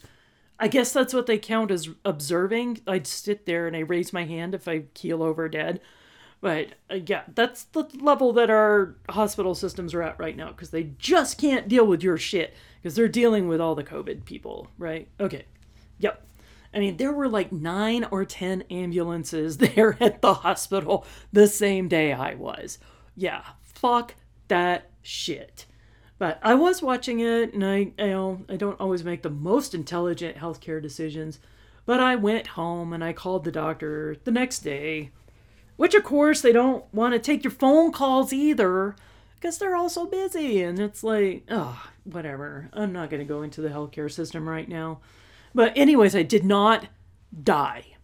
I 0.57 0.69
guess 0.69 0.93
that's 0.93 1.13
what 1.13 1.25
they 1.25 1.37
count 1.37 1.69
as 1.69 1.89
observing. 2.05 2.79
I'd 2.87 3.07
sit 3.07 3.45
there 3.45 3.67
and 3.67 3.75
I 3.75 3.79
raise 3.79 4.13
my 4.13 4.23
hand 4.23 4.55
if 4.55 4.69
I 4.69 4.83
keel 4.93 5.21
over 5.21 5.49
dead. 5.49 5.81
But 6.39 6.69
uh, 6.89 6.99
yeah, 7.05 7.23
that's 7.33 7.63
the 7.63 7.89
level 7.99 8.31
that 8.33 8.49
our 8.49 8.95
hospital 9.09 9.53
systems 9.53 9.93
are 9.93 10.01
at 10.01 10.17
right 10.17 10.37
now 10.37 10.49
because 10.49 10.69
they 10.69 10.91
just 10.97 11.37
can't 11.37 11.67
deal 11.67 11.85
with 11.85 12.03
your 12.03 12.17
shit 12.17 12.53
because 12.81 12.95
they're 12.95 13.09
dealing 13.09 13.49
with 13.49 13.59
all 13.59 13.75
the 13.75 13.83
COVID 13.83 14.23
people, 14.23 14.69
right? 14.77 15.09
Okay. 15.19 15.45
Yep. 15.99 16.25
I 16.75 16.79
mean, 16.79 16.97
there 16.97 17.13
were 17.13 17.29
like 17.29 17.53
nine 17.53 18.05
or 18.11 18.25
10 18.25 18.63
ambulances 18.69 19.57
there 19.59 19.97
at 20.01 20.21
the 20.21 20.33
hospital 20.33 21.05
the 21.31 21.47
same 21.47 21.87
day 21.87 22.11
I 22.11 22.35
was. 22.35 22.77
Yeah, 23.15 23.43
fuck 23.63 24.15
that 24.49 24.91
shit. 25.01 25.65
But 26.17 26.39
I 26.41 26.53
was 26.53 26.81
watching 26.81 27.19
it, 27.19 27.53
and 27.53 27.65
I, 27.65 27.77
you 27.77 27.93
know, 27.97 28.45
I 28.47 28.55
don't 28.55 28.79
always 28.79 29.03
make 29.03 29.21
the 29.21 29.29
most 29.29 29.73
intelligent 29.73 30.37
healthcare 30.37 30.81
decisions. 30.81 31.39
But 31.85 31.99
I 31.99 32.15
went 32.15 32.47
home 32.47 32.93
and 32.93 33.03
I 33.03 33.13
called 33.13 33.43
the 33.43 33.51
doctor 33.51 34.17
the 34.23 34.31
next 34.31 34.59
day, 34.59 35.11
which 35.75 35.93
of 35.93 36.03
course 36.03 36.41
they 36.41 36.51
don't 36.51 36.83
want 36.93 37.13
to 37.13 37.19
take 37.19 37.43
your 37.43 37.51
phone 37.51 37.91
calls 37.91 38.33
either, 38.33 38.95
because 39.35 39.57
they're 39.57 39.75
all 39.75 39.89
so 39.89 40.07
busy. 40.07 40.63
And 40.63 40.79
it's 40.79 41.03
like, 41.03 41.43
oh, 41.49 41.83
whatever. 42.03 42.69
I'm 42.73 42.91
not 42.91 43.09
going 43.09 43.19
to 43.19 43.25
go 43.25 43.43
into 43.43 43.61
the 43.61 43.69
healthcare 43.69 44.11
system 44.11 44.49
right 44.49 44.67
now. 44.67 44.99
But, 45.55 45.71
anyways, 45.77 46.15
I 46.15 46.23
did 46.23 46.43
not 46.43 46.89
die. 47.43 47.95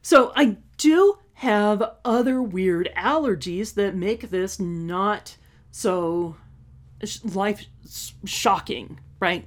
So, 0.00 0.32
I 0.34 0.56
do 0.78 1.18
have 1.34 1.82
other 2.02 2.42
weird 2.42 2.88
allergies 2.96 3.74
that 3.74 3.94
make 3.94 4.30
this 4.30 4.58
not 4.58 5.36
so 5.70 6.36
life 7.22 7.66
shocking, 8.24 8.98
right? 9.20 9.46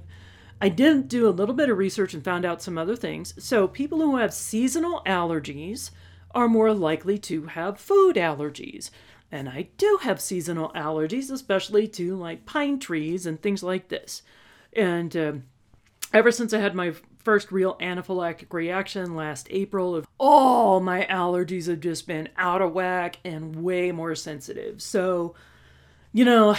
I 0.60 0.68
did 0.68 1.08
do 1.08 1.28
a 1.28 1.30
little 1.30 1.54
bit 1.54 1.68
of 1.68 1.78
research 1.78 2.14
and 2.14 2.22
found 2.22 2.44
out 2.44 2.62
some 2.62 2.78
other 2.78 2.94
things. 2.94 3.34
So, 3.42 3.66
people 3.66 3.98
who 3.98 4.16
have 4.16 4.32
seasonal 4.32 5.02
allergies 5.04 5.90
are 6.32 6.48
more 6.48 6.72
likely 6.72 7.18
to 7.18 7.46
have 7.46 7.80
food 7.80 8.14
allergies. 8.14 8.90
And 9.32 9.48
I 9.48 9.70
do 9.78 9.98
have 10.02 10.20
seasonal 10.20 10.70
allergies, 10.76 11.30
especially 11.30 11.88
to 11.88 12.14
like 12.14 12.46
pine 12.46 12.78
trees 12.78 13.26
and 13.26 13.40
things 13.40 13.64
like 13.64 13.88
this. 13.88 14.22
And 14.72 15.16
um, 15.16 15.42
ever 16.12 16.30
since 16.30 16.52
I 16.52 16.58
had 16.58 16.74
my 16.74 16.92
first 17.18 17.52
real 17.52 17.76
anaphylactic 17.76 18.52
reaction 18.52 19.14
last 19.14 19.46
April, 19.50 20.02
all 20.18 20.80
my 20.80 21.06
allergies 21.06 21.66
have 21.68 21.80
just 21.80 22.06
been 22.06 22.28
out 22.36 22.62
of 22.62 22.72
whack 22.72 23.18
and 23.24 23.56
way 23.56 23.92
more 23.92 24.14
sensitive. 24.14 24.80
So, 24.82 25.34
you 26.12 26.24
know, 26.24 26.56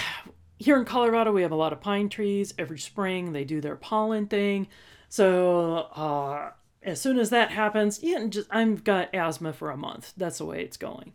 here 0.60 0.77
in 0.77 0.86
Colorado, 0.86 1.31
we 1.31 1.41
have 1.41 1.51
a 1.51 1.55
lot 1.55 1.74
of 1.74 1.81
pine 1.81 2.10
trees. 2.10 2.53
Every 2.58 2.79
spring, 2.79 3.34
they 3.34 3.43
do 3.43 3.62
their 3.62 3.75
pollen 3.75 4.27
thing. 4.27 4.67
So, 5.10 5.88
uh, 5.96 6.51
as 6.84 7.01
soon 7.01 7.20
as 7.20 7.29
that 7.29 7.51
happens, 7.51 8.01
yeah, 8.01 8.25
just 8.27 8.48
I've 8.51 8.84
got 8.84 9.13
asthma 9.13 9.53
for 9.53 9.70
a 9.70 9.77
month. 9.77 10.13
That's 10.17 10.39
the 10.39 10.46
way 10.46 10.63
it's 10.63 10.77
going. 10.77 11.13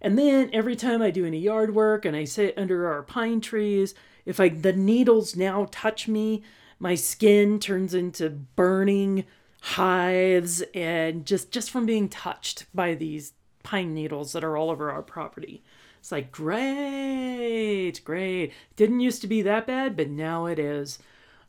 And 0.00 0.18
then 0.18 0.50
every 0.52 0.76
time 0.76 1.02
I 1.02 1.10
do 1.10 1.26
any 1.26 1.38
yard 1.38 1.74
work 1.74 2.04
and 2.04 2.16
I 2.16 2.24
sit 2.24 2.56
under 2.56 2.88
our 2.88 3.02
pine 3.02 3.40
trees, 3.40 3.94
if 4.24 4.40
I 4.40 4.48
the 4.48 4.72
needles 4.72 5.36
now 5.36 5.68
touch 5.70 6.08
me, 6.08 6.42
my 6.80 6.94
skin 6.94 7.60
turns 7.60 7.94
into 7.94 8.30
burning 8.30 9.24
hives 9.62 10.62
and 10.74 11.26
just 11.26 11.52
just 11.52 11.70
from 11.70 11.86
being 11.86 12.08
touched 12.08 12.64
by 12.74 12.94
these 12.94 13.34
pine 13.62 13.94
needles 13.94 14.32
that 14.32 14.42
are 14.42 14.56
all 14.56 14.70
over 14.70 14.90
our 14.90 15.02
property. 15.02 15.62
It's 15.98 16.10
like 16.10 16.32
great, 16.32 18.00
great. 18.04 18.52
Didn't 18.74 19.00
used 19.00 19.20
to 19.20 19.28
be 19.28 19.42
that 19.42 19.66
bad, 19.66 19.96
but 19.96 20.08
now 20.08 20.46
it 20.46 20.58
is. 20.58 20.98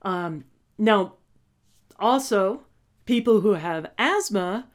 Um, 0.01 0.43
now, 0.77 1.13
also, 1.97 2.63
people 3.05 3.39
who 3.39 3.53
have 3.53 3.91
asthma 3.97 4.67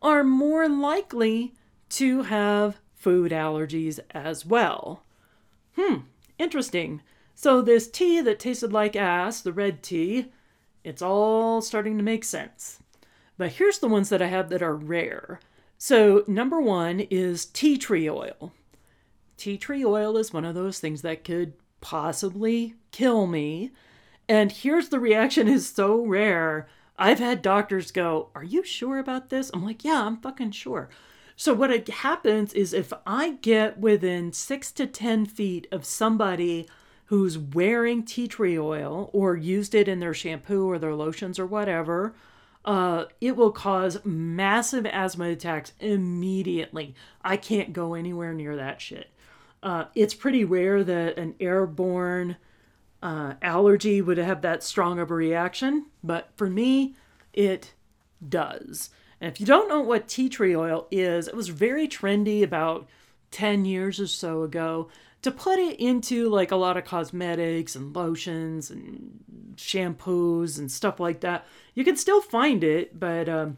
are 0.00 0.22
more 0.22 0.68
likely 0.68 1.54
to 1.88 2.22
have 2.22 2.78
food 2.94 3.32
allergies 3.32 3.98
as 4.12 4.46
well. 4.46 5.02
Hmm, 5.76 6.02
interesting. 6.38 7.02
So, 7.34 7.60
this 7.60 7.90
tea 7.90 8.20
that 8.20 8.38
tasted 8.38 8.72
like 8.72 8.94
ass, 8.94 9.40
the 9.40 9.52
red 9.52 9.82
tea, 9.82 10.32
it's 10.84 11.02
all 11.02 11.60
starting 11.60 11.96
to 11.98 12.04
make 12.04 12.24
sense. 12.24 12.78
But 13.36 13.52
here's 13.52 13.78
the 13.78 13.88
ones 13.88 14.08
that 14.10 14.22
I 14.22 14.26
have 14.26 14.48
that 14.50 14.62
are 14.62 14.76
rare. 14.76 15.40
So, 15.76 16.24
number 16.28 16.60
one 16.60 17.00
is 17.00 17.46
tea 17.46 17.76
tree 17.76 18.08
oil. 18.08 18.52
Tea 19.36 19.58
tree 19.58 19.84
oil 19.84 20.16
is 20.16 20.32
one 20.32 20.44
of 20.44 20.54
those 20.54 20.78
things 20.78 21.02
that 21.02 21.24
could 21.24 21.54
possibly 21.80 22.74
kill 22.92 23.26
me. 23.26 23.72
And 24.28 24.52
here's 24.52 24.88
the 24.88 25.00
reaction 25.00 25.48
is 25.48 25.68
so 25.68 26.04
rare. 26.04 26.68
I've 26.96 27.18
had 27.18 27.42
doctors 27.42 27.90
go, 27.90 28.30
Are 28.34 28.44
you 28.44 28.62
sure 28.62 28.98
about 28.98 29.30
this? 29.30 29.50
I'm 29.52 29.64
like, 29.64 29.84
Yeah, 29.84 30.06
I'm 30.06 30.18
fucking 30.18 30.52
sure. 30.52 30.88
So, 31.36 31.52
what 31.52 31.88
happens 31.88 32.52
is 32.52 32.72
if 32.72 32.92
I 33.04 33.32
get 33.42 33.78
within 33.78 34.32
six 34.32 34.70
to 34.72 34.86
10 34.86 35.26
feet 35.26 35.66
of 35.72 35.84
somebody 35.84 36.68
who's 37.06 37.38
wearing 37.38 38.02
tea 38.02 38.26
tree 38.26 38.58
oil 38.58 39.10
or 39.12 39.36
used 39.36 39.74
it 39.74 39.88
in 39.88 40.00
their 40.00 40.14
shampoo 40.14 40.68
or 40.68 40.78
their 40.78 40.94
lotions 40.94 41.38
or 41.38 41.46
whatever, 41.46 42.14
uh, 42.64 43.04
it 43.20 43.36
will 43.36 43.52
cause 43.52 44.02
massive 44.04 44.86
asthma 44.86 45.28
attacks 45.28 45.72
immediately. 45.80 46.94
I 47.22 47.36
can't 47.36 47.72
go 47.72 47.94
anywhere 47.94 48.32
near 48.32 48.56
that 48.56 48.80
shit. 48.80 49.10
Uh, 49.62 49.84
it's 49.94 50.14
pretty 50.14 50.44
rare 50.44 50.82
that 50.82 51.18
an 51.18 51.34
airborne 51.40 52.36
uh, 53.02 53.34
allergy 53.42 54.00
would 54.00 54.18
have 54.18 54.42
that 54.42 54.62
strong 54.62 54.98
of 54.98 55.10
a 55.10 55.14
reaction, 55.14 55.86
but 56.02 56.30
for 56.36 56.48
me, 56.48 56.94
it 57.34 57.74
does. 58.26 58.90
And 59.20 59.30
if 59.30 59.40
you 59.40 59.46
don't 59.46 59.68
know 59.68 59.80
what 59.80 60.08
tea 60.08 60.28
tree 60.28 60.56
oil 60.56 60.86
is, 60.90 61.28
it 61.28 61.34
was 61.34 61.48
very 61.48 61.86
trendy 61.86 62.42
about 62.42 62.88
10 63.30 63.64
years 63.64 64.00
or 64.00 64.06
so 64.06 64.42
ago 64.42 64.88
to 65.24 65.30
put 65.30 65.58
it 65.58 65.80
into 65.80 66.28
like 66.28 66.50
a 66.50 66.56
lot 66.56 66.76
of 66.76 66.84
cosmetics 66.84 67.74
and 67.74 67.96
lotions 67.96 68.70
and 68.70 69.24
shampoos 69.56 70.58
and 70.58 70.70
stuff 70.70 71.00
like 71.00 71.20
that. 71.20 71.46
You 71.72 71.82
can 71.82 71.96
still 71.96 72.20
find 72.20 72.62
it, 72.62 73.00
but 73.00 73.26
um, 73.26 73.56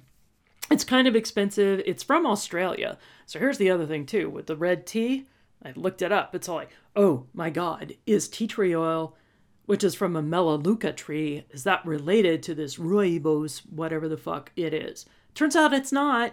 it's 0.70 0.85
kind 0.85 1.08
of 1.08 1.16
expensive. 1.16 1.82
It's 1.85 2.04
from 2.04 2.25
Australia. 2.25 2.99
So 3.26 3.40
here's 3.40 3.58
the 3.58 3.70
other 3.70 3.85
thing 3.85 4.06
too 4.06 4.30
with 4.30 4.46
the 4.46 4.54
red 4.54 4.87
tea. 4.87 5.26
I 5.61 5.73
looked 5.75 6.02
it 6.02 6.12
up. 6.12 6.37
It's 6.37 6.49
all 6.49 6.54
like, 6.54 6.70
oh 6.94 7.26
my 7.35 7.50
god, 7.50 7.94
is 8.06 8.28
tea 8.28 8.46
tree 8.46 8.75
oil, 8.75 9.16
which 9.64 9.82
is 9.82 9.96
from 9.96 10.14
a 10.14 10.23
melaleuca 10.23 10.92
tree, 10.92 11.46
is 11.50 11.64
that 11.64 11.85
related 11.85 12.44
to 12.44 12.54
this 12.54 12.76
rooibos, 12.76 13.62
whatever 13.68 14.08
the 14.08 14.16
fuck 14.16 14.52
it 14.54 14.73
is? 14.73 15.04
Turns 15.35 15.56
out 15.56 15.75
it's 15.75 15.90
not. 15.90 16.32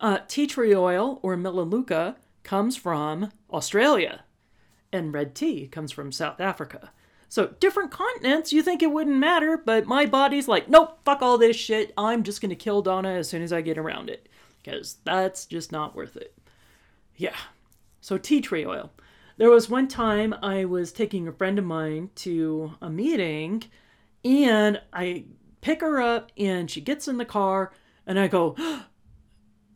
Uh, 0.00 0.18
tea 0.28 0.46
tree 0.46 0.72
oil 0.72 1.18
or 1.24 1.36
melaleuca 1.36 2.14
comes 2.44 2.76
from 2.76 3.32
Australia 3.50 4.22
and 4.92 5.12
red 5.12 5.34
tea 5.34 5.66
comes 5.68 5.92
from 5.92 6.12
South 6.12 6.40
Africa. 6.40 6.90
So, 7.30 7.48
different 7.60 7.90
continents, 7.90 8.52
you 8.52 8.62
think 8.62 8.82
it 8.82 8.90
wouldn't 8.90 9.16
matter, 9.16 9.58
but 9.58 9.86
my 9.86 10.06
body's 10.06 10.48
like, 10.48 10.68
nope, 10.68 10.98
fuck 11.04 11.20
all 11.20 11.36
this 11.36 11.56
shit. 11.56 11.92
I'm 11.98 12.22
just 12.22 12.40
to 12.40 12.56
kill 12.56 12.80
Donna 12.80 13.10
as 13.10 13.28
soon 13.28 13.42
as 13.42 13.52
I 13.52 13.60
get 13.60 13.76
around 13.76 14.08
it 14.08 14.28
because 14.62 14.96
that's 15.04 15.44
just 15.44 15.70
not 15.70 15.94
worth 15.94 16.16
it. 16.16 16.34
Yeah. 17.16 17.36
So, 18.00 18.16
tea 18.16 18.40
tree 18.40 18.64
oil. 18.64 18.90
There 19.36 19.50
was 19.50 19.68
one 19.68 19.88
time 19.88 20.34
I 20.42 20.64
was 20.64 20.90
taking 20.90 21.28
a 21.28 21.32
friend 21.32 21.58
of 21.58 21.64
mine 21.64 22.10
to 22.16 22.72
a 22.80 22.88
meeting 22.88 23.62
and 24.24 24.80
I 24.92 25.26
pick 25.60 25.80
her 25.80 26.00
up 26.00 26.32
and 26.36 26.70
she 26.70 26.80
gets 26.80 27.08
in 27.08 27.18
the 27.18 27.24
car 27.24 27.72
and 28.06 28.18
I 28.18 28.26
go, 28.26 28.56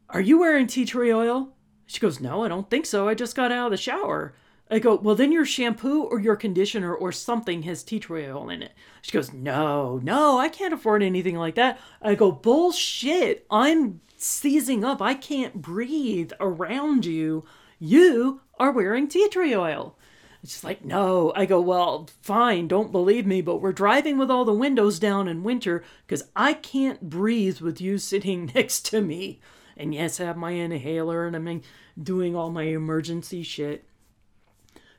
Are 0.08 0.20
you 0.20 0.40
wearing 0.40 0.66
tea 0.66 0.84
tree 0.84 1.12
oil? 1.12 1.52
She 1.86 2.00
goes, 2.00 2.18
No, 2.18 2.42
I 2.42 2.48
don't 2.48 2.68
think 2.70 2.86
so. 2.86 3.06
I 3.08 3.14
just 3.14 3.36
got 3.36 3.52
out 3.52 3.66
of 3.66 3.70
the 3.70 3.76
shower. 3.76 4.34
I 4.72 4.78
go, 4.78 4.94
Well, 4.94 5.14
then 5.14 5.32
your 5.32 5.44
shampoo 5.44 6.04
or 6.04 6.18
your 6.18 6.34
conditioner 6.34 6.94
or 6.94 7.12
something 7.12 7.62
has 7.64 7.82
tea 7.82 8.00
tree 8.00 8.26
oil 8.26 8.48
in 8.48 8.62
it. 8.62 8.72
She 9.02 9.12
goes, 9.12 9.30
No, 9.30 10.00
no, 10.02 10.38
I 10.38 10.48
can't 10.48 10.72
afford 10.72 11.02
anything 11.02 11.36
like 11.36 11.56
that. 11.56 11.78
I 12.00 12.14
go, 12.14 12.32
Bullshit. 12.32 13.44
I'm 13.50 14.00
seizing 14.16 14.82
up. 14.82 15.02
I 15.02 15.12
can't 15.12 15.60
breathe 15.60 16.32
around 16.40 17.04
you. 17.04 17.44
You 17.78 18.40
are 18.58 18.72
wearing 18.72 19.08
tea 19.08 19.28
tree 19.28 19.54
oil. 19.54 19.98
It's 20.42 20.64
like, 20.64 20.84
no. 20.84 21.32
I 21.36 21.44
go, 21.44 21.60
well, 21.60 22.08
fine, 22.22 22.66
don't 22.66 22.90
believe 22.90 23.26
me, 23.26 23.42
but 23.42 23.58
we're 23.58 23.72
driving 23.72 24.18
with 24.18 24.30
all 24.30 24.44
the 24.44 24.52
windows 24.52 24.98
down 24.98 25.28
in 25.28 25.44
winter 25.44 25.84
because 26.06 26.24
I 26.34 26.54
can't 26.54 27.10
breathe 27.10 27.60
with 27.60 27.80
you 27.80 27.98
sitting 27.98 28.46
next 28.54 28.86
to 28.86 29.02
me. 29.02 29.40
And 29.76 29.94
yes, 29.94 30.18
I 30.18 30.24
have 30.24 30.36
my 30.36 30.52
inhaler 30.52 31.26
and 31.26 31.36
I'm 31.36 31.62
doing 32.00 32.34
all 32.34 32.50
my 32.50 32.64
emergency 32.64 33.42
shit. 33.42 33.84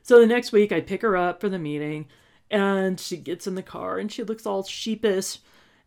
So 0.04 0.20
the 0.20 0.26
next 0.26 0.52
week, 0.52 0.70
I 0.70 0.82
pick 0.82 1.00
her 1.00 1.16
up 1.16 1.40
for 1.40 1.48
the 1.48 1.58
meeting 1.58 2.06
and 2.50 3.00
she 3.00 3.16
gets 3.16 3.46
in 3.46 3.54
the 3.54 3.62
car 3.62 3.98
and 3.98 4.12
she 4.12 4.22
looks 4.22 4.44
all 4.44 4.62
sheepish. 4.62 5.38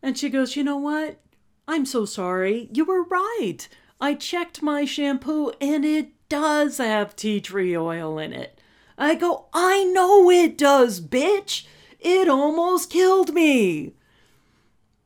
And 0.02 0.18
she 0.18 0.28
goes, 0.28 0.56
You 0.56 0.64
know 0.64 0.76
what? 0.76 1.20
I'm 1.68 1.86
so 1.86 2.04
sorry. 2.04 2.68
You 2.72 2.84
were 2.84 3.04
right. 3.04 3.68
I 4.00 4.14
checked 4.14 4.60
my 4.60 4.84
shampoo 4.84 5.52
and 5.60 5.84
it 5.84 6.10
does 6.28 6.78
have 6.78 7.14
tea 7.14 7.40
tree 7.40 7.76
oil 7.76 8.18
in 8.18 8.32
it. 8.32 8.60
I 8.98 9.14
go, 9.14 9.46
I 9.52 9.84
know 9.84 10.28
it 10.30 10.58
does, 10.58 11.00
bitch. 11.00 11.64
It 12.00 12.28
almost 12.28 12.90
killed 12.90 13.32
me. 13.32 13.94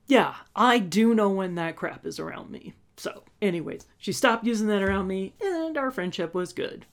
Yeah, 0.07 0.37
I 0.57 0.78
do 0.78 1.14
know 1.14 1.28
when 1.28 1.54
that 1.57 1.76
crap 1.76 2.07
is 2.07 2.19
around 2.19 2.50
me. 2.50 2.73
So, 2.97 3.25
anyways, 3.42 3.87
she 3.99 4.12
stopped 4.12 4.47
using 4.47 4.69
that 4.69 4.83
around 4.83 5.07
me 5.07 5.35
and 5.42 5.76
our 5.76 5.90
friendship 5.90 6.33
was 6.33 6.54
good. 6.54 6.87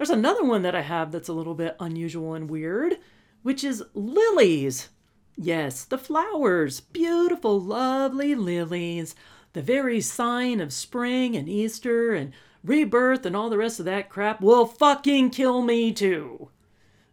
There's 0.00 0.08
another 0.08 0.42
one 0.42 0.62
that 0.62 0.74
I 0.74 0.80
have 0.80 1.12
that's 1.12 1.28
a 1.28 1.34
little 1.34 1.52
bit 1.52 1.76
unusual 1.78 2.32
and 2.32 2.48
weird, 2.48 2.96
which 3.42 3.62
is 3.62 3.84
lilies. 3.92 4.88
Yes, 5.36 5.84
the 5.84 5.98
flowers. 5.98 6.80
Beautiful, 6.80 7.60
lovely 7.60 8.34
lilies. 8.34 9.14
The 9.52 9.60
very 9.60 10.00
sign 10.00 10.58
of 10.62 10.72
spring 10.72 11.36
and 11.36 11.50
Easter 11.50 12.14
and 12.14 12.32
rebirth 12.64 13.26
and 13.26 13.36
all 13.36 13.50
the 13.50 13.58
rest 13.58 13.78
of 13.78 13.84
that 13.84 14.08
crap 14.08 14.40
will 14.40 14.64
fucking 14.64 15.32
kill 15.32 15.60
me 15.60 15.92
too. 15.92 16.48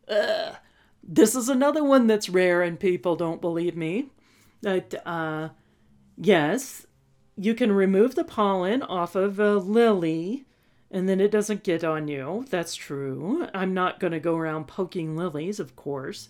Ugh. 0.08 0.56
This 1.04 1.36
is 1.36 1.50
another 1.50 1.84
one 1.84 2.08
that's 2.08 2.30
rare 2.30 2.62
and 2.62 2.80
people 2.80 3.18
don't 3.18 3.42
believe 3.42 3.76
me. 3.76 4.12
That, 4.62 5.06
uh, 5.06 5.50
yes, 6.16 6.88
you 7.36 7.54
can 7.54 7.74
remove 7.74 8.16
the 8.16 8.24
pollen 8.24 8.82
off 8.82 9.14
of 9.14 9.42
a 9.42 9.58
lily 9.58 10.47
and 10.92 11.08
then 11.08 11.20
it 11.20 11.32
doesn't 11.32 11.64
get 11.64 11.84
on 11.84 12.08
you. 12.08 12.46
That's 12.50 12.76
true. 12.76 13.48
I'm 13.54 13.74
not 13.74 14.00
going 14.00 14.14
to 14.14 14.20
go 14.20 14.38
around 14.38 14.68
poking 14.68 15.18
lilies, 15.18 15.60
of 15.60 15.76
course. 15.76 16.30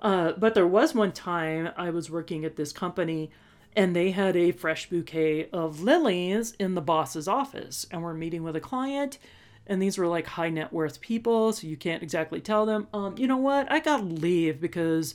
Uh, 0.00 0.32
but 0.32 0.54
there 0.54 0.66
was 0.66 0.94
one 0.94 1.12
time 1.12 1.70
I 1.76 1.90
was 1.90 2.10
working 2.10 2.44
at 2.44 2.56
this 2.56 2.72
company 2.72 3.30
and 3.74 3.96
they 3.96 4.10
had 4.10 4.36
a 4.36 4.52
fresh 4.52 4.88
bouquet 4.90 5.48
of 5.50 5.80
lilies 5.80 6.52
in 6.58 6.74
the 6.74 6.80
boss's 6.80 7.28
office 7.28 7.86
and 7.90 8.02
we're 8.02 8.14
meeting 8.14 8.42
with 8.42 8.56
a 8.56 8.60
client 8.60 9.18
and 9.66 9.80
these 9.80 9.96
were 9.96 10.08
like 10.08 10.26
high 10.26 10.50
net 10.50 10.72
worth 10.72 11.00
people 11.00 11.52
so 11.52 11.66
you 11.66 11.76
can't 11.76 12.02
exactly 12.02 12.40
tell 12.40 12.66
them 12.66 12.86
um, 12.92 13.14
you 13.16 13.26
know 13.26 13.36
what 13.36 13.70
i 13.70 13.78
gotta 13.78 14.02
leave 14.02 14.60
because 14.60 15.14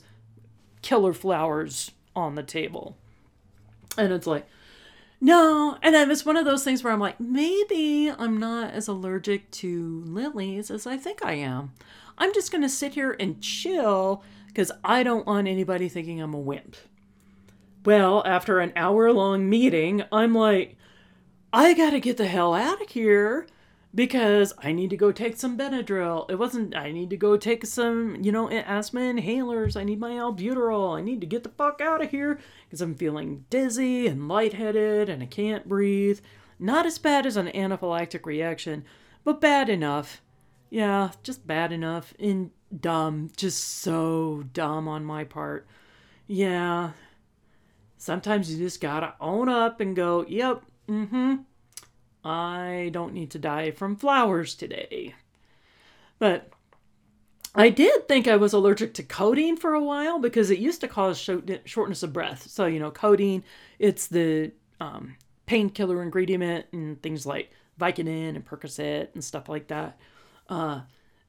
killer 0.81 1.13
flowers 1.13 1.91
on 2.15 2.35
the 2.35 2.43
table 2.43 2.97
and 3.97 4.11
it's 4.11 4.27
like 4.27 4.47
no 5.19 5.77
and 5.81 5.95
then 5.95 6.11
it's 6.11 6.25
one 6.25 6.37
of 6.37 6.45
those 6.45 6.63
things 6.63 6.83
where 6.83 6.93
i'm 6.93 6.99
like 6.99 7.19
maybe 7.19 8.11
i'm 8.17 8.37
not 8.37 8.71
as 8.71 8.87
allergic 8.87 9.49
to 9.51 10.03
lilies 10.05 10.69
as 10.69 10.85
i 10.85 10.97
think 10.97 11.23
i 11.23 11.33
am. 11.33 11.71
I'm 12.19 12.33
just 12.33 12.51
gonna 12.51 12.69
sit 12.69 12.93
here 12.93 13.15
and 13.19 13.41
chill 13.41 14.23
because 14.47 14.71
i 14.83 15.03
don't 15.03 15.25
want 15.27 15.47
anybody 15.47 15.89
thinking 15.89 16.21
i'm 16.21 16.33
a 16.33 16.39
wimp. 16.39 16.75
Well, 17.85 18.21
after 18.25 18.59
an 18.59 18.73
hour 18.75 19.13
long 19.13 19.49
meeting, 19.49 20.03
I'm 20.11 20.33
like, 20.35 20.75
I 21.53 21.73
gotta 21.73 22.01
get 22.01 22.17
the 22.17 22.27
hell 22.27 22.53
out 22.53 22.81
of 22.81 22.89
here 22.89 23.47
because 23.97 24.53
I 24.59 24.73
need 24.73 24.91
to 24.91 24.95
go 24.95 25.11
take 25.11 25.37
some 25.37 25.57
Benadryl. 25.57 26.29
It 26.29 26.35
wasn't, 26.35 26.75
I 26.75 26.91
need 26.91 27.09
to 27.09 27.17
go 27.17 27.35
take 27.35 27.65
some, 27.65 28.15
you 28.21 28.31
know, 28.31 28.47
asthma 28.47 28.99
inhalers. 28.99 29.75
I 29.75 29.83
need 29.83 29.99
my 29.99 30.11
albuterol. 30.11 30.95
I 30.95 31.01
need 31.01 31.19
to 31.21 31.25
get 31.25 31.41
the 31.41 31.49
fuck 31.49 31.81
out 31.81 32.03
of 32.03 32.11
here 32.11 32.39
because 32.65 32.79
I'm 32.79 32.93
feeling 32.93 33.45
dizzy 33.49 34.05
and 34.05 34.27
lightheaded 34.27 35.09
and 35.09 35.23
I 35.23 35.25
can't 35.25 35.67
breathe. 35.67 36.19
Not 36.59 36.85
as 36.85 36.99
bad 36.99 37.25
as 37.25 37.37
an 37.37 37.47
anaphylactic 37.47 38.27
reaction, 38.27 38.85
but 39.23 39.41
bad 39.41 39.67
enough. 39.67 40.21
Yeah, 40.69 41.09
just 41.23 41.47
bad 41.47 41.71
enough 41.71 42.13
and 42.19 42.51
dumb. 42.79 43.31
Just 43.35 43.63
so 43.79 44.43
dumb 44.53 44.87
on 44.87 45.05
my 45.05 45.23
part. 45.23 45.65
Yeah, 46.27 46.91
sometimes 47.97 48.51
you 48.53 48.63
just 48.63 48.79
gotta 48.79 49.15
own 49.19 49.49
up 49.49 49.81
and 49.81 49.95
go, 49.95 50.23
yep, 50.27 50.61
mm 50.87 51.09
hmm, 51.09 51.35
I 52.23 52.89
don't 52.93 53.13
need 53.13 53.31
to 53.31 53.39
die 53.39 53.71
from 53.71 53.95
flowers 53.95 54.55
today. 54.55 55.15
But 56.19 56.49
I 57.55 57.69
did 57.69 58.07
think 58.07 58.27
I 58.27 58.35
was 58.35 58.53
allergic 58.53 58.93
to 58.95 59.03
codeine 59.03 59.57
for 59.57 59.73
a 59.73 59.83
while 59.83 60.19
because 60.19 60.51
it 60.51 60.59
used 60.59 60.81
to 60.81 60.87
cause 60.87 61.17
shortness 61.65 62.03
of 62.03 62.13
breath. 62.13 62.47
So, 62.49 62.65
you 62.65 62.79
know, 62.79 62.91
codeine, 62.91 63.43
it's 63.79 64.07
the 64.07 64.51
um, 64.79 65.15
painkiller 65.45 66.03
ingredient 66.03 66.65
and 66.71 67.01
things 67.01 67.25
like 67.25 67.51
Vicodin 67.79 68.35
and 68.35 68.45
Percocet 68.45 69.13
and 69.13 69.23
stuff 69.23 69.49
like 69.49 69.67
that. 69.67 69.99
Uh, 70.49 70.81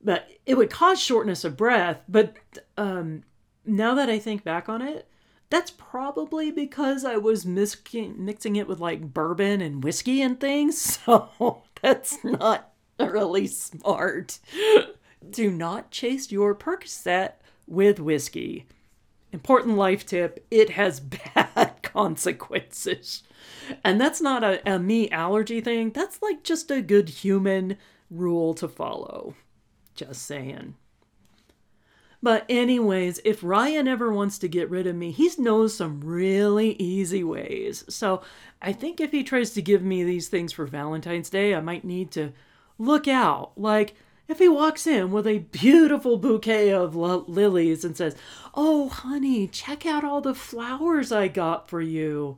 but 0.02 0.28
it 0.46 0.56
would 0.56 0.70
cause 0.70 1.00
shortness 1.00 1.44
of 1.44 1.56
breath. 1.56 2.02
But 2.08 2.36
um, 2.76 3.22
now 3.64 3.94
that 3.94 4.10
I 4.10 4.18
think 4.18 4.44
back 4.44 4.68
on 4.68 4.82
it, 4.82 5.08
that's 5.50 5.70
probably 5.70 6.50
because 6.50 7.04
I 7.04 7.16
was 7.16 7.46
mixing, 7.46 8.22
mixing 8.24 8.56
it 8.56 8.68
with 8.68 8.80
like 8.80 9.12
bourbon 9.14 9.60
and 9.60 9.82
whiskey 9.82 10.22
and 10.22 10.38
things. 10.38 10.98
So 11.08 11.62
that's 11.80 12.22
not 12.24 12.72
really 12.98 13.46
smart. 13.46 14.38
Do 15.30 15.50
not 15.50 15.90
chase 15.90 16.32
your 16.32 16.54
Percocet 16.54 17.34
with 17.66 18.00
whiskey. 18.00 18.66
Important 19.32 19.76
life 19.76 20.04
tip 20.04 20.44
it 20.50 20.70
has 20.70 21.00
bad 21.34 21.82
consequences. 21.82 23.22
And 23.84 24.00
that's 24.00 24.20
not 24.20 24.42
a, 24.42 24.74
a 24.74 24.78
me 24.78 25.10
allergy 25.10 25.60
thing, 25.60 25.90
that's 25.90 26.20
like 26.22 26.42
just 26.42 26.70
a 26.70 26.82
good 26.82 27.08
human 27.08 27.76
rule 28.10 28.54
to 28.54 28.68
follow. 28.68 29.34
Just 29.94 30.22
saying. 30.22 30.74
But, 32.22 32.44
anyways, 32.48 33.20
if 33.24 33.44
Ryan 33.44 33.86
ever 33.86 34.12
wants 34.12 34.38
to 34.38 34.48
get 34.48 34.70
rid 34.70 34.86
of 34.86 34.96
me, 34.96 35.12
he 35.12 35.30
knows 35.38 35.74
some 35.74 36.00
really 36.00 36.72
easy 36.72 37.22
ways. 37.22 37.84
So, 37.88 38.22
I 38.60 38.72
think 38.72 39.00
if 39.00 39.12
he 39.12 39.22
tries 39.22 39.50
to 39.50 39.62
give 39.62 39.82
me 39.82 40.02
these 40.02 40.28
things 40.28 40.52
for 40.52 40.66
Valentine's 40.66 41.30
Day, 41.30 41.54
I 41.54 41.60
might 41.60 41.84
need 41.84 42.10
to 42.12 42.32
look 42.76 43.06
out. 43.06 43.52
Like, 43.56 43.94
if 44.26 44.40
he 44.40 44.48
walks 44.48 44.86
in 44.86 45.10
with 45.10 45.26
a 45.26 45.38
beautiful 45.38 46.18
bouquet 46.18 46.70
of 46.70 46.94
l- 46.94 47.24
lilies 47.28 47.84
and 47.84 47.96
says, 47.96 48.14
Oh, 48.54 48.88
honey, 48.88 49.46
check 49.46 49.86
out 49.86 50.04
all 50.04 50.20
the 50.20 50.34
flowers 50.34 51.10
I 51.12 51.28
got 51.28 51.68
for 51.70 51.80
you. 51.80 52.36